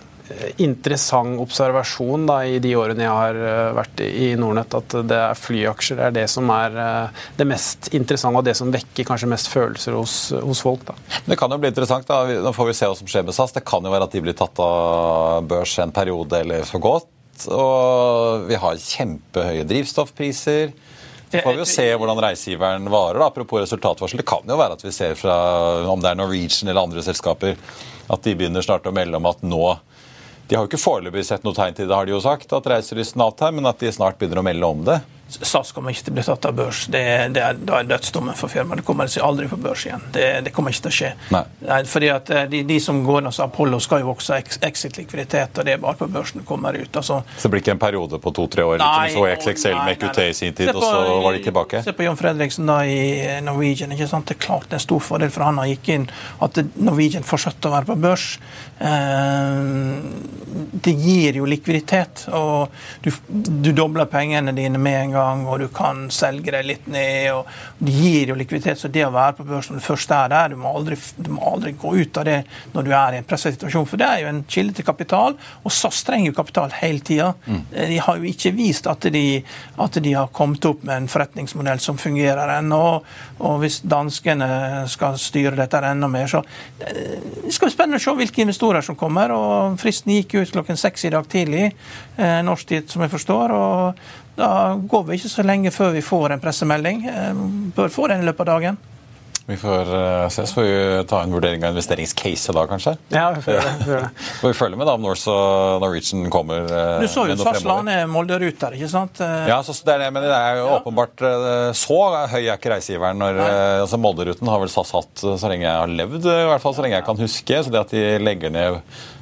interessant 0.62 1.40
observasjon 1.42 2.26
da, 2.30 2.40
i 2.46 2.60
de 2.62 2.74
årene 2.78 3.06
jeg 3.06 3.16
har 3.16 3.40
eh, 3.40 3.72
vært 3.78 4.02
i 4.06 4.30
Nordnett, 4.40 4.76
at 4.78 4.96
det 5.10 5.20
er 5.20 5.40
flyaksjer 5.40 6.02
er 6.08 6.16
det 6.16 6.26
som 6.32 6.50
er 6.54 6.76
eh, 6.84 7.24
det 7.40 7.48
mest 7.50 7.92
interessante 7.98 8.42
og 8.42 8.48
det 8.48 8.56
som 8.60 8.74
vekker 8.74 9.08
kanskje 9.08 9.32
mest 9.32 9.50
følelser 9.52 9.98
hos, 9.98 10.18
hos 10.34 10.64
folk. 10.66 10.86
Da. 10.88 10.98
Det 11.26 11.40
kan 11.40 11.52
jo 11.52 11.60
bli 11.62 11.72
interessant. 11.72 12.08
da. 12.10 12.42
Nå 12.46 12.54
får 12.56 12.70
vi 12.72 12.78
se 12.78 12.90
hva 12.90 13.00
som 13.00 13.10
skjer 13.10 13.26
med 13.28 13.38
SAS. 13.38 13.56
Det 13.58 13.66
kan 13.68 13.86
jo 13.86 13.94
være 13.94 14.10
at 14.10 14.16
de 14.16 14.24
blir 14.26 14.38
tatt 14.38 14.62
av 14.64 15.48
børs 15.50 15.78
en 15.82 15.96
periode 15.96 16.44
eller 16.44 16.68
for 16.70 16.84
godt. 16.84 17.10
Og 17.56 18.48
vi 18.50 18.60
har 18.60 18.84
kjempehøye 18.84 19.68
drivstoffpriser. 19.68 20.74
Så 21.30 21.42
får 21.46 21.54
vi 21.54 21.62
jo 21.62 21.68
se 21.70 21.86
hvordan 21.94 22.20
reisegiveren 22.26 22.90
varer. 22.90 23.20
Da. 23.22 23.28
Apropos 23.30 23.62
resultatvarsel. 23.62 24.22
Det 24.22 24.28
kan 24.30 24.50
jo 24.50 24.58
være 24.60 24.78
at 24.80 24.86
vi 24.86 24.94
ser 24.94 25.14
fra 25.18 25.36
om 25.90 26.02
det 26.02 26.12
er 26.12 26.18
Norwegian 26.18 26.72
eller 26.72 26.90
andre 26.90 27.06
selskaper, 27.06 27.60
at 28.10 28.26
de 28.26 28.34
begynner 28.36 28.66
snart 28.66 28.90
å 28.90 28.96
melde 28.96 29.20
om 29.20 29.30
at 29.30 29.46
nå 29.46 29.64
de 30.50 30.58
har 30.58 30.66
jo 30.66 30.72
ikke 30.72 30.82
foreløpig 30.82 31.24
sett 31.28 31.46
noe 31.46 31.54
tegn 31.54 31.78
til 31.78 31.88
det, 31.88 31.96
har 31.96 32.10
de 32.10 32.16
jo 32.16 32.24
sagt, 32.24 32.52
at 32.58 32.68
reiselysten 32.72 33.22
avtar, 33.22 33.54
men 33.54 33.70
at 33.70 33.82
de 33.82 33.92
snart 33.94 34.18
begynner 34.18 34.42
å 34.42 34.46
melde 34.50 34.74
om 34.74 34.84
det. 34.88 35.00
SAS 35.30 35.72
kommer 35.76 35.94
ikke 35.94 36.08
til 36.08 36.14
å 36.14 36.18
bli 36.18 36.24
tatt 36.26 36.46
av 36.50 36.56
børs. 36.58 36.80
Det, 36.90 37.02
det 37.36 37.42
er, 37.44 37.58
da 37.62 37.80
er 37.80 37.90
dødsdommen 37.90 38.38
for 38.38 38.50
firmaet. 38.52 38.82
Det 38.82 38.86
kommer 38.88 39.10
aldri 39.28 39.46
på 39.52 39.60
børs 39.62 39.86
igjen. 39.86 40.02
Det, 40.14 40.26
det 40.46 40.54
kommer 40.56 40.74
ikke 40.74 40.88
til 40.88 40.92
å 40.92 40.96
skje. 40.96 41.12
Nei. 41.36 41.42
Nei, 41.68 41.80
fordi 41.90 42.10
at 42.14 42.32
eh, 42.34 42.48
de, 42.50 42.64
de 42.68 42.80
som 42.82 43.02
går 43.06 43.28
altså 43.30 43.46
Apollo 43.46 43.80
skal 43.84 44.02
jo 44.04 44.14
også 44.16 44.36
ha 44.36 44.40
exit-likviditet, 44.42 45.60
og 45.60 45.68
det 45.68 45.76
er 45.76 45.84
bare 45.84 46.00
på 46.00 46.08
børsen 46.10 46.42
det 46.42 46.48
kommer 46.50 46.74
ut. 46.74 46.90
Altså. 46.90 47.22
Så 47.38 47.46
det 47.46 47.54
blir 47.54 47.64
ikke 47.64 47.76
en 47.78 47.84
periode 47.84 48.22
på 48.24 48.34
to-tre 48.40 48.66
år? 48.66 48.82
Nei, 48.82 49.12
liksom, 49.12 49.28
så 49.28 49.52
XXL 49.54 49.78
med 49.78 50.02
QT 50.02 50.22
i 50.26 50.34
sin 50.40 50.58
tid, 50.58 50.74
på, 50.74 50.82
og 50.82 50.88
så 50.88 51.20
var 51.28 51.38
de 51.38 51.44
tilbake? 51.46 51.84
Se 51.86 51.94
på 51.94 52.08
John 52.08 52.18
Fredriksen 52.20 52.70
da 52.70 52.80
i 52.90 53.00
eh, 53.28 53.38
Norwegian. 53.46 53.94
ikke 53.94 54.10
sant? 54.10 54.26
Det 54.30 54.40
er 54.40 54.44
klart 54.48 54.70
det 54.70 54.80
er 54.80 54.82
en 54.82 54.88
stor 54.88 55.06
fordel 55.12 55.34
for 55.34 55.46
han 55.46 55.62
har 55.62 55.70
gikk 55.70 55.94
inn 55.94 56.10
at 56.46 56.58
Norwegian 56.80 57.28
fortsatte 57.28 57.70
å 57.70 57.76
være 57.78 57.92
på 57.92 58.00
børs. 58.02 58.32
Eh, 58.80 59.64
det 60.82 60.92
gir 60.92 61.38
jo 61.40 61.46
likviditet, 61.50 62.24
og 62.36 62.72
du, 63.04 63.10
du 63.28 63.72
dobler 63.76 64.08
pengene 64.10 64.54
dine 64.56 64.80
med 64.82 64.98
en 65.02 65.14
gang 65.14 65.42
og 65.50 65.60
du 65.62 65.68
kan 65.74 66.08
selge 66.14 66.54
deg 66.54 66.66
litt 66.66 66.88
ned. 66.92 67.30
og 67.34 67.50
Det 67.78 67.94
gir 67.94 68.32
jo 68.32 68.38
likviditet. 68.40 68.80
Så 68.80 68.92
det 68.92 69.06
å 69.06 69.12
være 69.14 69.38
på 69.40 69.48
børsen 69.50 69.76
når 69.76 69.84
du 69.84 69.88
først 69.88 70.14
er 70.16 70.32
der, 70.32 70.54
du 70.54 70.62
må, 70.62 70.72
aldri, 70.80 70.98
du 71.18 71.32
må 71.36 71.44
aldri 71.52 71.74
gå 71.80 71.94
ut 72.00 72.20
av 72.22 72.28
det 72.30 72.38
når 72.74 72.88
du 72.88 72.94
er 72.96 73.18
i 73.18 73.22
en 73.22 73.28
presset 73.28 73.58
situasjon. 73.58 73.88
For 73.90 74.02
det 74.02 74.08
er 74.08 74.24
jo 74.24 74.32
en 74.32 74.44
kilde 74.50 74.78
til 74.78 74.88
kapital, 74.88 75.38
og 75.64 75.76
SAS 75.76 76.02
trenger 76.08 76.32
jo 76.32 76.38
kapital 76.40 76.74
hele 76.80 77.04
tida. 77.06 77.32
Mm. 77.46 77.62
De 77.76 78.00
har 78.06 78.22
jo 78.22 78.30
ikke 78.32 78.54
vist 78.58 78.90
at 78.90 79.10
de, 79.14 79.26
at 79.78 80.00
de, 80.00 80.16
har 80.16 80.32
kommet 80.36 80.66
opp 80.70 80.86
med 80.88 81.04
en 81.04 81.12
forretningsmodell 81.12 81.82
som 81.84 82.00
fungerer 82.02 82.56
ennå. 82.58 82.84
Og 83.46 83.60
hvis 83.64 83.82
danskene 83.88 84.50
skal 84.92 85.20
styre 85.22 85.58
dette 85.60 85.84
enda 85.86 86.10
mer, 86.12 86.28
så 86.32 86.42
eh, 86.86 87.20
det 87.44 87.54
skal 87.56 87.70
bli 87.70 87.76
spennende 87.76 88.00
å 88.02 88.04
se 88.04 88.16
hvilke 88.20 88.44
investorer 88.44 88.69
som 88.86 88.96
kommer. 88.96 89.32
og 89.32 89.80
Fristen 89.82 90.14
gikk 90.14 90.38
ut 90.40 90.52
klokken 90.54 90.78
seks 90.78 91.06
i 91.06 91.14
dag 91.14 91.28
tidlig, 91.28 91.72
eh, 92.18 92.42
norsk 92.46 92.68
tid, 92.68 92.90
som 92.90 93.02
jeg 93.02 93.12
forstår. 93.12 93.52
og 93.52 93.96
da 94.40 94.76
går 94.76 95.04
vi 95.04 95.18
ikke 95.20 95.30
så 95.30 95.44
lenge 95.44 95.72
før 95.72 95.92
vi 95.92 96.02
får 96.02 96.32
en 96.32 96.40
pressemelding. 96.40 97.06
Eh, 97.10 97.34
bør 97.76 97.92
få 97.92 98.08
den 98.08 98.22
i 98.22 98.26
løpet 98.26 98.48
av 98.48 98.54
dagen. 98.56 98.78
Vi 99.50 99.58
får 99.58 99.96
uh, 99.96 100.30
se, 100.30 100.48
så 100.48 100.54
får 100.54 100.64
vi 100.64 101.04
ta 101.10 101.24
en 101.24 101.32
vurdering 101.34 101.64
av 101.64 101.72
investeringscase 101.74 102.54
da, 102.54 102.68
kanskje. 102.70 102.92
Ja, 103.10 103.32
vi 103.34 103.42
får 103.42 103.56
det. 103.58 104.10
Vi 104.44 104.52
følge 104.54 104.78
med 104.78 104.86
da 104.86 104.94
om 104.94 105.02
Norse 105.02 105.34
og 105.34 105.82
Norwegian 105.82 106.28
kommer 106.30 106.68
uh, 106.70 107.00
Du 107.02 107.08
så 107.10 107.24
jo 107.26 107.38
SAS 107.40 107.64
la 107.66 107.80
ned 107.88 108.04
Molde-ruter, 108.14 108.76
ikke 108.78 108.90
sant? 108.92 109.18
Ja, 109.50 109.58
så 109.66 109.74
det 109.74 109.96
er 109.96 110.04
det, 110.04 110.10
men 110.14 110.28
det 110.28 110.36
er 110.36 110.60
jo 110.60 110.68
ja. 110.68 110.76
åpenbart 110.78 111.24
uh, 111.26 111.72
Så 111.74 111.98
høy 112.30 112.44
er 112.44 112.60
ikke 112.60 112.76
reisegiveren. 112.76 113.18
når 113.18 113.42
altså 113.42 113.98
Molde-ruten 113.98 114.52
har 114.54 114.62
vel 114.62 114.70
SAS 114.70 114.94
hatt 114.94 115.24
så 115.26 115.50
lenge 115.50 115.66
jeg 115.66 115.80
har 115.82 115.96
levd, 115.98 116.28
i 116.30 116.50
hvert 116.52 116.62
fall 116.62 116.76
så 116.78 116.86
lenge 116.86 117.00
jeg 117.00 117.08
kan 117.08 117.24
huske. 117.24 117.64
Så 117.66 117.74
det 117.74 117.82
at 117.82 117.96
de 117.96 118.04
legger 118.22 118.54
ned 118.54 118.78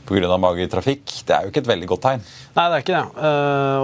pga. 0.10 0.40
mager 0.44 0.68
trafikk, 0.72 1.06
det 1.24 1.38
er 1.38 1.46
jo 1.46 1.54
ikke 1.54 1.64
et 1.64 1.72
veldig 1.72 1.88
godt 1.94 2.04
tegn. 2.04 2.26
Nei, 2.58 2.66
det 2.66 2.82
er 2.82 2.84
ikke 2.84 2.98
det. 2.98 3.32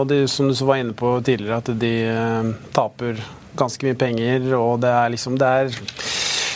Og 0.01 0.03
de, 0.11 0.19
som 0.31 0.51
du 0.51 0.57
så 0.59 0.67
var 0.67 0.83
inne 0.83 0.97
på 0.97 1.13
tidligere, 1.23 1.61
at 1.63 1.71
de 1.79 1.93
taper 2.75 3.23
ganske 3.55 3.87
mye 3.87 3.97
penger, 3.99 4.49
og 4.57 4.81
det 4.83 4.91
er 4.91 5.13
liksom 5.13 5.37
Det 5.39 5.47
er 5.47 6.11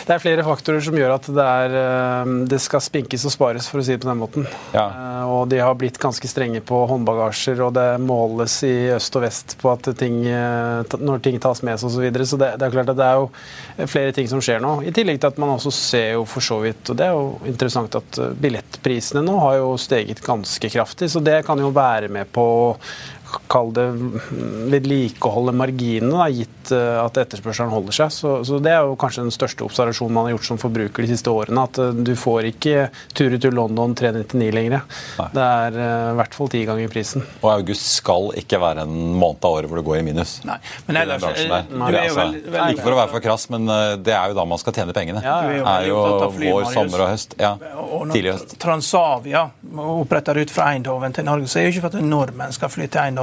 det 0.08 0.14
er 0.14 0.22
flere 0.22 0.44
faktorer 0.46 0.80
som 0.80 0.96
gjør 0.96 1.10
at 1.18 1.26
det, 1.36 1.44
er, 1.44 1.74
eh, 1.76 2.30
det 2.48 2.58
skal 2.64 2.80
spinkes 2.80 3.26
og 3.28 3.32
spares, 3.34 3.66
for 3.68 3.82
å 3.82 3.84
si 3.84 3.92
det 3.92 4.00
på 4.00 4.08
den 4.08 4.20
måten. 4.22 4.46
Ja. 4.72 4.86
Eh, 4.88 5.24
og 5.28 5.50
de 5.52 5.58
har 5.60 5.76
blitt 5.76 5.98
ganske 6.00 6.30
strenge 6.30 6.62
på 6.64 6.78
håndbagasjer, 6.88 7.60
og 7.66 7.74
det 7.76 7.86
måles 8.00 8.54
i 8.64 8.88
øst 8.94 9.18
og 9.20 9.26
vest 9.26 9.58
på 9.60 9.68
at 9.74 9.90
ting, 10.00 10.22
eh, 10.24 10.96
når 10.96 11.20
ting 11.26 11.36
tas 11.44 11.60
med 11.60 11.76
seg 11.76 11.90
osv. 11.90 11.98
Så, 11.98 12.04
videre. 12.06 12.28
så 12.30 12.38
det, 12.40 12.52
det, 12.56 12.68
er 12.68 12.76
klart 12.78 12.92
at 12.94 13.00
det 13.00 13.08
er 13.08 13.20
jo 13.20 13.88
flere 13.90 14.14
ting 14.16 14.30
som 14.30 14.40
skjer 14.44 14.62
nå. 14.64 14.72
I 14.88 14.94
tillegg 14.96 15.20
til 15.20 15.32
at 15.32 15.42
man 15.42 15.56
også 15.58 15.74
ser 15.74 16.12
jo 16.14 16.24
for 16.30 16.46
så 16.46 16.60
vidt, 16.62 16.88
og 16.88 16.96
det 16.96 17.08
er 17.08 17.18
jo 17.18 17.28
interessant 17.50 18.00
at 18.00 18.20
billettprisene 18.40 19.24
nå 19.26 19.36
har 19.42 19.58
jo 19.58 19.74
steget 19.82 20.22
ganske 20.24 20.72
kraftig, 20.72 21.10
så 21.12 21.20
det 21.20 21.42
kan 21.44 21.60
jo 21.60 21.74
være 21.74 22.08
med 22.14 22.30
på 22.32 22.46
kall 23.48 23.72
det 23.76 23.86
vedlikeholde 24.72 25.52
marginene, 25.56 26.28
gitt 26.32 26.72
eh, 26.74 26.98
at 27.00 27.18
etterspørselen 27.20 27.72
holder 27.72 27.96
seg. 27.96 28.12
Så, 28.14 28.32
så, 28.46 28.60
Det 28.62 28.72
er 28.72 28.86
jo 28.86 28.96
kanskje 29.00 29.24
den 29.26 29.34
største 29.34 29.64
observasjonen 29.66 30.14
man 30.14 30.28
har 30.28 30.36
gjort 30.36 30.48
som 30.50 30.60
forbruker 30.60 31.04
de 31.04 31.10
siste 31.12 31.32
årene. 31.32 31.64
At 31.68 31.80
eh, 31.82 31.92
du 31.92 32.14
får 32.18 32.50
ikke 32.52 32.88
turer 33.16 33.40
til 33.42 33.56
London 33.56 33.94
399 33.98 34.50
lenger. 34.54 34.84
Nei. 35.18 35.28
Det 35.34 35.44
er 35.44 35.78
uh, 35.78 36.10
i 36.12 36.16
hvert 36.18 36.36
fall 36.36 36.52
ti 36.52 36.62
ganger 36.68 36.92
prisen. 36.92 37.24
Og 37.42 37.50
august 37.52 37.88
skal 37.98 38.30
ikke 38.40 38.60
være 38.62 38.84
en 38.86 38.96
måned 39.18 39.44
av 39.44 39.58
året 39.58 39.70
hvor 39.70 39.80
det 39.80 39.86
går 39.88 40.00
i 40.00 40.04
minus. 40.06 40.38
Nei, 40.48 40.58
men 40.88 41.00
ellers, 41.02 41.24
nei, 41.24 41.38
det 41.38 41.48
er 41.48 41.98
altså, 42.02 42.18
veldig, 42.20 42.42
veldig, 42.46 42.76
Ikke 42.76 42.86
for 42.86 42.96
å 42.96 43.00
være 43.00 43.12
for 43.14 43.24
krass, 43.24 43.48
men 43.52 43.68
det 44.04 44.14
er 44.14 44.32
jo 44.32 44.38
da 44.38 44.46
man 44.48 44.60
skal 44.60 44.76
tjene 44.76 44.96
pengene. 44.96 45.22
Ja, 45.24 45.38
ja. 45.44 45.62
Det 45.64 45.74
er 45.74 45.88
jo 45.88 45.98
vår, 46.38 46.68
sommer 46.74 47.04
og 47.04 47.12
høst. 47.12 47.36
Ja, 47.40 47.54
og 47.84 48.12
tidlig 48.12 48.34
høst. 48.36 48.56
Transavia 48.62 49.48
oppretter 49.78 50.38
ut 50.40 50.52
fra 50.52 50.70
Eindhoven 50.74 51.14
til 51.16 51.26
Norge, 51.28 51.48
så 51.50 51.60
er 51.60 51.66
det 51.66 51.72
jo 51.72 51.76
ikke 51.76 51.88
for 51.88 51.98
at 51.98 52.08
nordmenn 52.08 52.54
skal 52.54 52.72
fly 52.72 52.88
til 52.88 53.02
Eindhoven. 53.02 53.17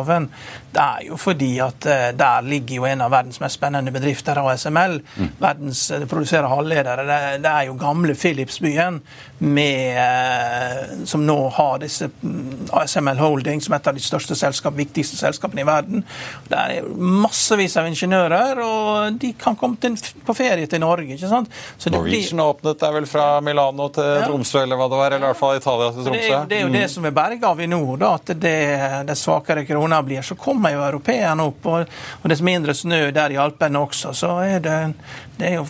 Det 0.75 0.81
er 0.84 1.05
jo 1.08 1.17
fordi 1.19 1.51
at 1.63 1.88
uh, 1.88 2.10
der 2.17 2.47
ligger 2.47 2.81
jo 2.81 2.88
en 2.89 3.03
av 3.05 3.13
verdens 3.13 3.39
mest 3.43 3.60
spennende 3.60 3.93
bedrifter, 3.95 4.39
ASML. 4.41 4.99
Mm. 5.15 5.29
Verdens, 5.39 5.88
det 5.88 6.10
produserer 6.12 6.49
halvledere. 6.51 7.05
Det, 7.08 7.19
det, 7.45 7.51
er 7.51 7.69
jo 7.69 7.77
gamle 7.79 8.15
Philipsbyen 8.15 8.99
med, 9.38 9.99
uh, 9.99 11.05
som 11.08 11.25
nå 11.25 11.38
har 11.55 11.79
disse 11.84 12.10
mm, 12.10 12.69
ASML 12.75 13.21
Holding 13.21 13.63
som 13.63 13.77
et 13.77 13.88
av 13.88 13.95
de 13.95 14.03
største 14.03 14.36
selskap, 14.36 14.75
viktigste 14.75 15.19
selskapene 15.19 15.63
i 15.63 15.67
verden. 15.67 16.05
Det 16.49 16.60
er 16.60 16.89
massevis 16.95 17.77
av 17.79 17.88
ingeniører, 17.89 18.62
og 18.65 19.19
de 19.21 19.31
kan 19.39 19.58
komme 19.60 19.79
til, 19.81 19.97
på 20.25 20.36
ferie 20.38 20.67
til 20.71 20.84
Norge. 20.84 21.15
ikke 21.15 21.31
sant? 21.31 21.51
Norwegian 21.86 22.36
blir... 22.36 22.45
åpnet 22.45 22.84
er 22.84 22.95
vel 22.99 23.10
fra 23.10 23.27
Milano 23.45 23.89
til 23.95 24.12
ja. 24.12 24.25
Tromsø, 24.27 24.63
eller 24.63 24.79
hva 24.79 24.89
det 24.91 24.99
var? 24.99 25.15
Eller 25.15 25.27
i 25.27 25.31
hvert 25.31 25.41
fall 25.41 25.60
Italia 25.60 25.91
til 25.95 26.08
Tromsø. 26.10 26.21
Det 26.25 26.36
er, 26.36 26.47
det 26.51 26.60
er 26.60 26.65
jo 26.65 26.71
mm. 26.71 26.77
det 26.79 26.86
som 26.91 27.08
er 27.08 27.15
berget 27.15 27.45
av 27.45 27.55
Avinor, 27.55 27.95
da, 28.01 28.12
at 28.19 28.34
det, 28.41 28.58
det 29.08 29.17
svakere 29.19 29.65
krona 29.85 30.03
blir. 30.03 30.21
Så 30.21 30.35
kommer 30.35 30.71
jo 30.71 30.83
europeerne 30.83 31.43
opp, 31.43 31.65
og, 31.65 31.85
og 32.21 32.29
dess 32.29 32.41
mindre 32.41 32.73
snø 32.73 33.11
der 33.11 33.31
i 33.31 33.37
Alpene 33.37 33.79
også, 33.79 34.13
så 34.13 34.39
er 34.43 34.59
det, 34.59 34.79
det 35.37 35.47
er 35.47 35.55
jo, 35.59 35.67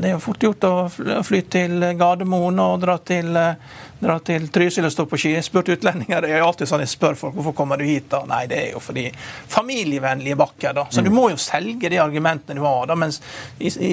det 0.00 0.08
er 0.08 0.12
jo 0.16 0.22
fort 0.22 0.42
gjort 0.42 0.64
å 0.64 0.74
fly 1.22 1.42
til 1.48 1.78
Gardermoen 1.98 2.58
og 2.58 2.80
dra 2.82 2.98
til 2.98 3.36
dra 4.02 4.18
til 4.24 4.48
Trysil 4.50 4.86
og 4.86 4.92
stå 4.92 5.06
på 5.06 5.18
ski. 5.20 5.32
Jeg 5.36 5.46
spurte 5.46 5.76
utlendinger. 5.76 6.24
Det 6.24 6.34
er 6.34 6.42
alltid 6.42 6.68
sånn 6.68 6.82
jeg 6.82 6.90
spør 6.90 7.18
folk 7.18 7.36
hvorfor 7.36 7.54
kommer 7.56 7.78
du 7.78 7.86
hit. 7.86 8.08
da? 8.10 8.22
Nei, 8.28 8.44
det 8.50 8.58
er 8.58 8.70
jo 8.74 8.82
fordi 8.82 9.06
familievennlige 9.14 10.38
bakker. 10.38 10.74
da. 10.74 10.86
Så 10.90 11.02
mm. 11.02 11.06
du 11.06 11.14
må 11.14 11.28
jo 11.30 11.38
selge 11.40 11.90
de 11.92 12.00
argumentene 12.02 12.58
du 12.58 12.66
har. 12.66 12.88
da, 12.90 12.96
Mens 12.98 13.20
i, 13.58 13.70
i, 13.70 13.92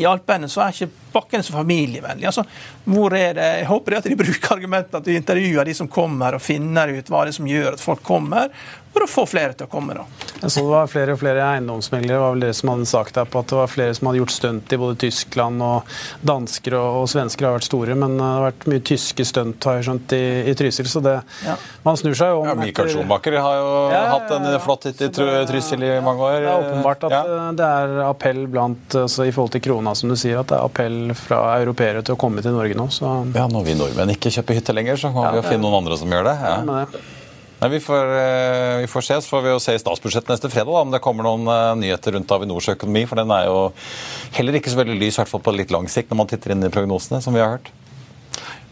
i 0.00 0.06
Alpene 0.08 0.50
så 0.50 0.64
er 0.64 0.74
ikke 0.74 0.90
bakkene 1.14 1.46
så 1.46 1.54
familievennlige. 1.54 2.32
Altså, 2.32 2.44
hvor 2.90 3.14
er 3.16 3.38
det? 3.38 3.46
Jeg 3.60 3.70
håper 3.70 3.94
det 3.94 4.00
at 4.02 4.10
de 4.10 4.18
bruker 4.24 4.56
argumentene 4.56 5.02
at 5.02 5.06
de 5.06 5.20
intervjuer 5.20 5.70
de 5.70 5.76
som 5.78 5.90
kommer, 5.90 6.36
og 6.36 6.42
finner 6.42 6.96
ut 6.96 7.12
hva 7.12 7.22
det 7.24 7.34
er 7.34 7.38
som 7.38 7.50
gjør 7.50 7.76
at 7.76 7.86
folk 7.86 8.02
kommer 8.06 8.50
for 8.96 9.04
å 9.04 9.10
få 9.10 9.26
flere 9.28 9.52
til 9.52 9.68
å 9.68 9.70
komme. 9.70 9.94
da. 9.96 10.04
Jeg 10.40 10.52
så 10.52 10.62
det 10.64 10.70
var 10.70 10.88
flere 10.88 11.14
og 11.16 11.20
flere 11.20 11.44
eiendomsmeglere 11.52 12.20
var 12.20 12.34
vel 12.34 12.44
det 12.46 12.52
som 12.56 12.70
hadde 12.72 12.88
sagt 12.88 13.16
der 13.18 13.28
på 13.28 13.40
at 13.42 13.50
det 13.52 13.58
var 13.58 13.70
flere 13.72 13.96
som 13.96 14.08
hadde 14.08 14.20
gjort 14.22 14.32
stunt 14.32 14.72
i 14.72 14.78
både 14.80 14.98
Tyskland 15.04 15.64
og 15.64 15.96
dansker 16.28 16.76
og, 16.78 17.02
og 17.02 17.08
svensker 17.12 17.48
har 17.48 17.56
vært 17.58 17.68
store, 17.68 17.96
men 17.98 18.16
det 18.16 18.28
har 18.28 18.44
vært 18.46 18.66
mye 18.72 18.84
tyske 18.92 19.26
stunt 19.28 19.68
har 19.68 19.78
jeg 19.78 19.88
skjønt 19.88 20.14
i, 20.16 20.22
i 20.48 20.54
Trysil. 20.56 20.88
Så 20.88 21.02
det, 21.04 21.16
ja. 21.44 21.56
man 21.84 22.00
snur 22.00 22.16
seg 22.16 22.32
jo 22.32 22.42
om 22.44 22.48
ja, 22.48 22.56
Mikael 22.60 22.92
Schumacher 22.92 23.36
har 23.36 23.58
jo 23.58 23.74
ja, 23.92 24.02
hatt 24.14 24.32
en 24.38 24.48
flott 24.64 24.88
hit 24.88 25.04
i 25.04 25.10
Trysil 25.12 25.84
i 25.84 25.92
mange 26.04 26.24
år. 26.30 26.38
Det 26.40 26.52
er 26.54 26.70
åpenbart 26.70 27.06
at 27.10 27.34
det 27.60 27.68
er 27.82 27.96
appell 28.06 28.46
blant, 28.52 28.96
altså 29.02 29.28
i 29.28 29.34
forhold 29.34 29.56
til 29.56 29.64
krona, 29.68 29.96
som 29.98 30.12
du 30.12 30.16
sier, 30.16 30.40
at 30.40 30.52
det 30.52 30.56
er 30.56 30.64
appell 30.70 31.12
fra 31.18 31.42
europeere 31.60 32.04
til 32.06 32.16
å 32.16 32.20
komme 32.20 32.44
til 32.44 32.56
Norge 32.56 32.78
nå. 32.78 32.88
Så. 32.96 33.12
Ja, 33.36 33.44
når 33.50 33.68
vi 33.68 33.76
nordmenn 33.76 34.16
ikke 34.16 34.32
kjøper 34.32 34.60
hytte 34.60 34.76
lenger, 34.76 35.00
så 35.00 35.12
må 35.12 35.28
vi 35.28 35.42
jo 35.42 35.46
finne 35.46 35.64
noen 35.66 35.82
andre 35.82 36.00
som 36.00 36.12
gjør 36.12 36.30
det. 36.30 36.36
Ja. 36.40 37.06
Nei, 37.56 37.70
vi 37.72 37.78
får, 37.80 38.10
eh, 38.18 38.78
vi 38.82 38.88
får, 38.92 39.00
se, 39.00 39.16
så 39.22 39.32
får 39.32 39.42
vi 39.46 39.52
jo 39.54 39.60
se 39.64 39.74
i 39.74 39.80
statsbudsjettet 39.80 40.28
neste 40.28 40.50
fredag 40.52 40.74
da, 40.74 40.82
om 40.84 40.90
det 40.92 41.00
kommer 41.04 41.24
noen 41.24 41.48
uh, 41.48 41.72
nyheter 41.80 42.12
rundt 42.12 42.34
Avinors 42.36 42.68
økonomi. 42.68 43.06
For 43.08 43.16
den 43.16 43.32
er 43.32 43.46
jo 43.48 43.62
heller 44.36 44.58
ikke 44.58 44.74
så 44.74 44.82
veldig 44.82 44.98
lys, 45.00 45.16
i 45.16 45.22
hvert 45.22 45.32
fall 45.32 45.44
på 45.46 45.54
litt 45.56 45.72
lang 45.72 45.88
sikt, 45.88 46.12
når 46.12 46.20
man 46.20 46.28
titter 46.28 46.52
inn 46.52 46.66
i 46.68 46.72
prognosene, 46.72 47.22
som 47.24 47.32
vi 47.32 47.40
har 47.40 47.56
hørt. 47.56 47.72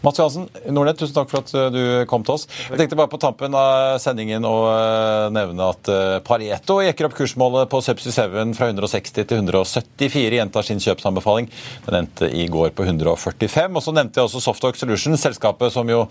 Mats 0.05 0.19
Johansen, 0.19 0.45
Nordnett, 0.69 0.99
tusen 1.01 1.15
takk 1.15 1.31
for 1.31 1.41
at 1.41 1.51
eh, 1.57 1.71
du 1.73 1.81
kom 2.05 2.21
til 2.25 2.35
oss. 2.35 2.43
Jeg 2.69 2.77
tenkte 2.77 2.97
bare 2.99 3.09
på 3.09 3.17
tampen 3.17 3.55
av 3.57 3.95
sendingen 4.03 4.43
å 4.45 4.53
eh, 4.69 5.29
nevne 5.33 5.69
at 5.73 5.89
eh, 5.89 6.17
Pareto 6.25 6.75
jekker 6.85 7.07
opp 7.07 7.15
kursmålet 7.17 7.71
på 7.71 7.79
Subsea 7.81 8.27
7 8.29 8.51
fra 8.53 8.67
160 8.69 9.25
til 9.25 9.39
174. 9.39 10.35
Gjentar 10.37 10.67
sin 10.67 10.81
kjøpsanbefaling. 10.83 11.49
Den 11.87 11.97
endte 12.03 12.29
i 12.29 12.45
går 12.53 12.75
på 12.77 12.85
145. 12.85 13.79
Og 13.79 13.81
så 13.81 13.93
nevnte 13.97 14.21
jeg 14.21 14.29
også 14.29 14.43
Softalk 14.45 14.77
Solutions, 14.77 15.23
selskapet 15.25 15.73
som 15.73 15.89
jo 15.89 16.03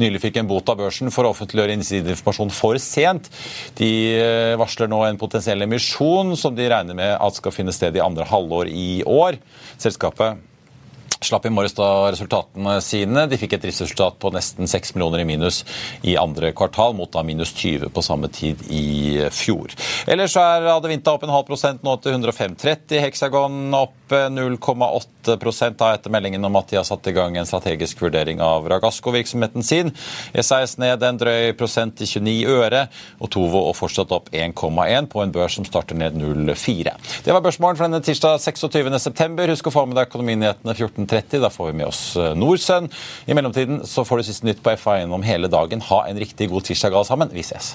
nylig 0.00 0.22
fikk 0.22 0.38
en 0.40 0.48
bot 0.48 0.72
av 0.72 0.80
børsen 0.80 1.12
for 1.12 1.28
å 1.28 1.34
offentliggjøre 1.34 1.76
innsideinformasjon 1.76 2.54
for 2.56 2.80
sent. 2.80 3.28
De 3.76 3.90
varsler 4.60 4.88
nå 4.88 5.02
en 5.10 5.20
potensiell 5.20 5.66
emisjon 5.66 6.32
som 6.40 6.56
de 6.56 6.70
regner 6.72 6.96
med 6.96 7.12
at 7.18 7.36
skal 7.36 7.52
finne 7.52 7.76
sted 7.76 8.00
i 8.00 8.04
andre 8.04 8.24
halvår 8.32 8.72
i 8.72 8.88
år. 9.04 9.36
Selskapet 9.76 10.40
slapp 11.26 11.46
i 11.46 11.52
morges 11.54 11.76
da 11.78 12.10
resultatene 12.12 12.76
sine. 12.84 13.26
De 13.30 13.38
fikk 13.40 13.56
et 13.56 13.64
driftsresultat 13.64 14.18
på 14.22 14.32
nesten 14.34 14.68
6 14.70 14.94
millioner 14.96 15.22
i 15.22 15.26
minus 15.28 15.62
i 16.02 16.16
andre 16.20 16.52
kvartal, 16.56 16.96
mot 16.98 17.12
da 17.12 17.22
minus 17.26 17.54
20 17.54 17.92
på 17.94 18.04
samme 18.04 18.30
tid 18.32 18.62
i 18.72 19.28
fjor. 19.32 19.74
Ellers 20.10 20.36
er 20.40 20.68
Adevinta 20.72 21.14
opp 21.14 21.26
en 21.26 21.34
halv 21.34 21.46
prosent 21.48 21.84
nå 21.86 21.96
til 22.02 22.16
105,30. 22.18 22.98
Hexagon 23.06 23.60
opp 23.78 24.12
0,8 24.12 25.21
da 25.26 25.92
etter 25.92 26.12
meldingen 26.12 26.44
om 26.44 26.56
at 26.58 26.70
de 26.70 26.78
har 26.78 26.86
satt 26.86 27.06
i 27.06 27.14
gang 27.16 27.36
en 27.36 27.48
strategisk 27.48 28.02
vurdering 28.02 28.40
av 28.42 28.66
Ragasco-virksomheten 28.70 29.62
sin. 29.66 29.92
E16 30.34 30.80
ned 30.82 31.02
en 31.06 31.20
drøy 31.20 31.52
prosent 31.58 31.96
til 31.98 32.08
29 32.22 32.56
øre, 32.56 32.86
og 33.20 33.30
Tovo 33.32 33.64
og 33.68 33.76
fortsatt 33.78 34.12
opp 34.14 34.32
1,1 34.32 35.08
på 35.12 35.22
en 35.22 35.34
børs 35.34 35.58
som 35.58 35.68
starter 35.68 35.98
ned 35.98 36.18
0,4. 36.18 36.96
Det 37.24 37.34
var 37.34 37.44
børsmålen 37.44 37.78
for 37.78 37.88
denne 37.88 38.02
tirsdag 38.04 38.40
26.9. 38.42 39.48
Husk 39.52 39.70
å 39.70 39.74
få 39.74 39.86
med 39.86 39.98
deg 39.98 40.10
økonominyhetene 40.10 40.76
14.30 40.76 41.42
Da 41.44 41.52
får 41.52 41.70
vi 41.70 41.78
med 41.82 41.88
oss 41.90 42.02
eh, 42.16 42.34
Nordsøn. 42.38 42.90
I 43.26 43.38
mellomtiden 43.38 43.82
så 43.88 44.06
får 44.08 44.20
du 44.20 44.28
siste 44.30 44.48
nytt 44.48 44.62
på 44.64 44.76
FA 44.80 45.00
gjennom 45.00 45.24
hele 45.26 45.50
dagen. 45.52 45.84
Ha 45.92 46.04
en 46.08 46.22
riktig 46.22 46.50
god 46.52 46.68
tirsdag 46.68 46.94
alle 46.94 47.08
sammen. 47.08 47.34
Vi 47.34 47.44
ses. 47.46 47.74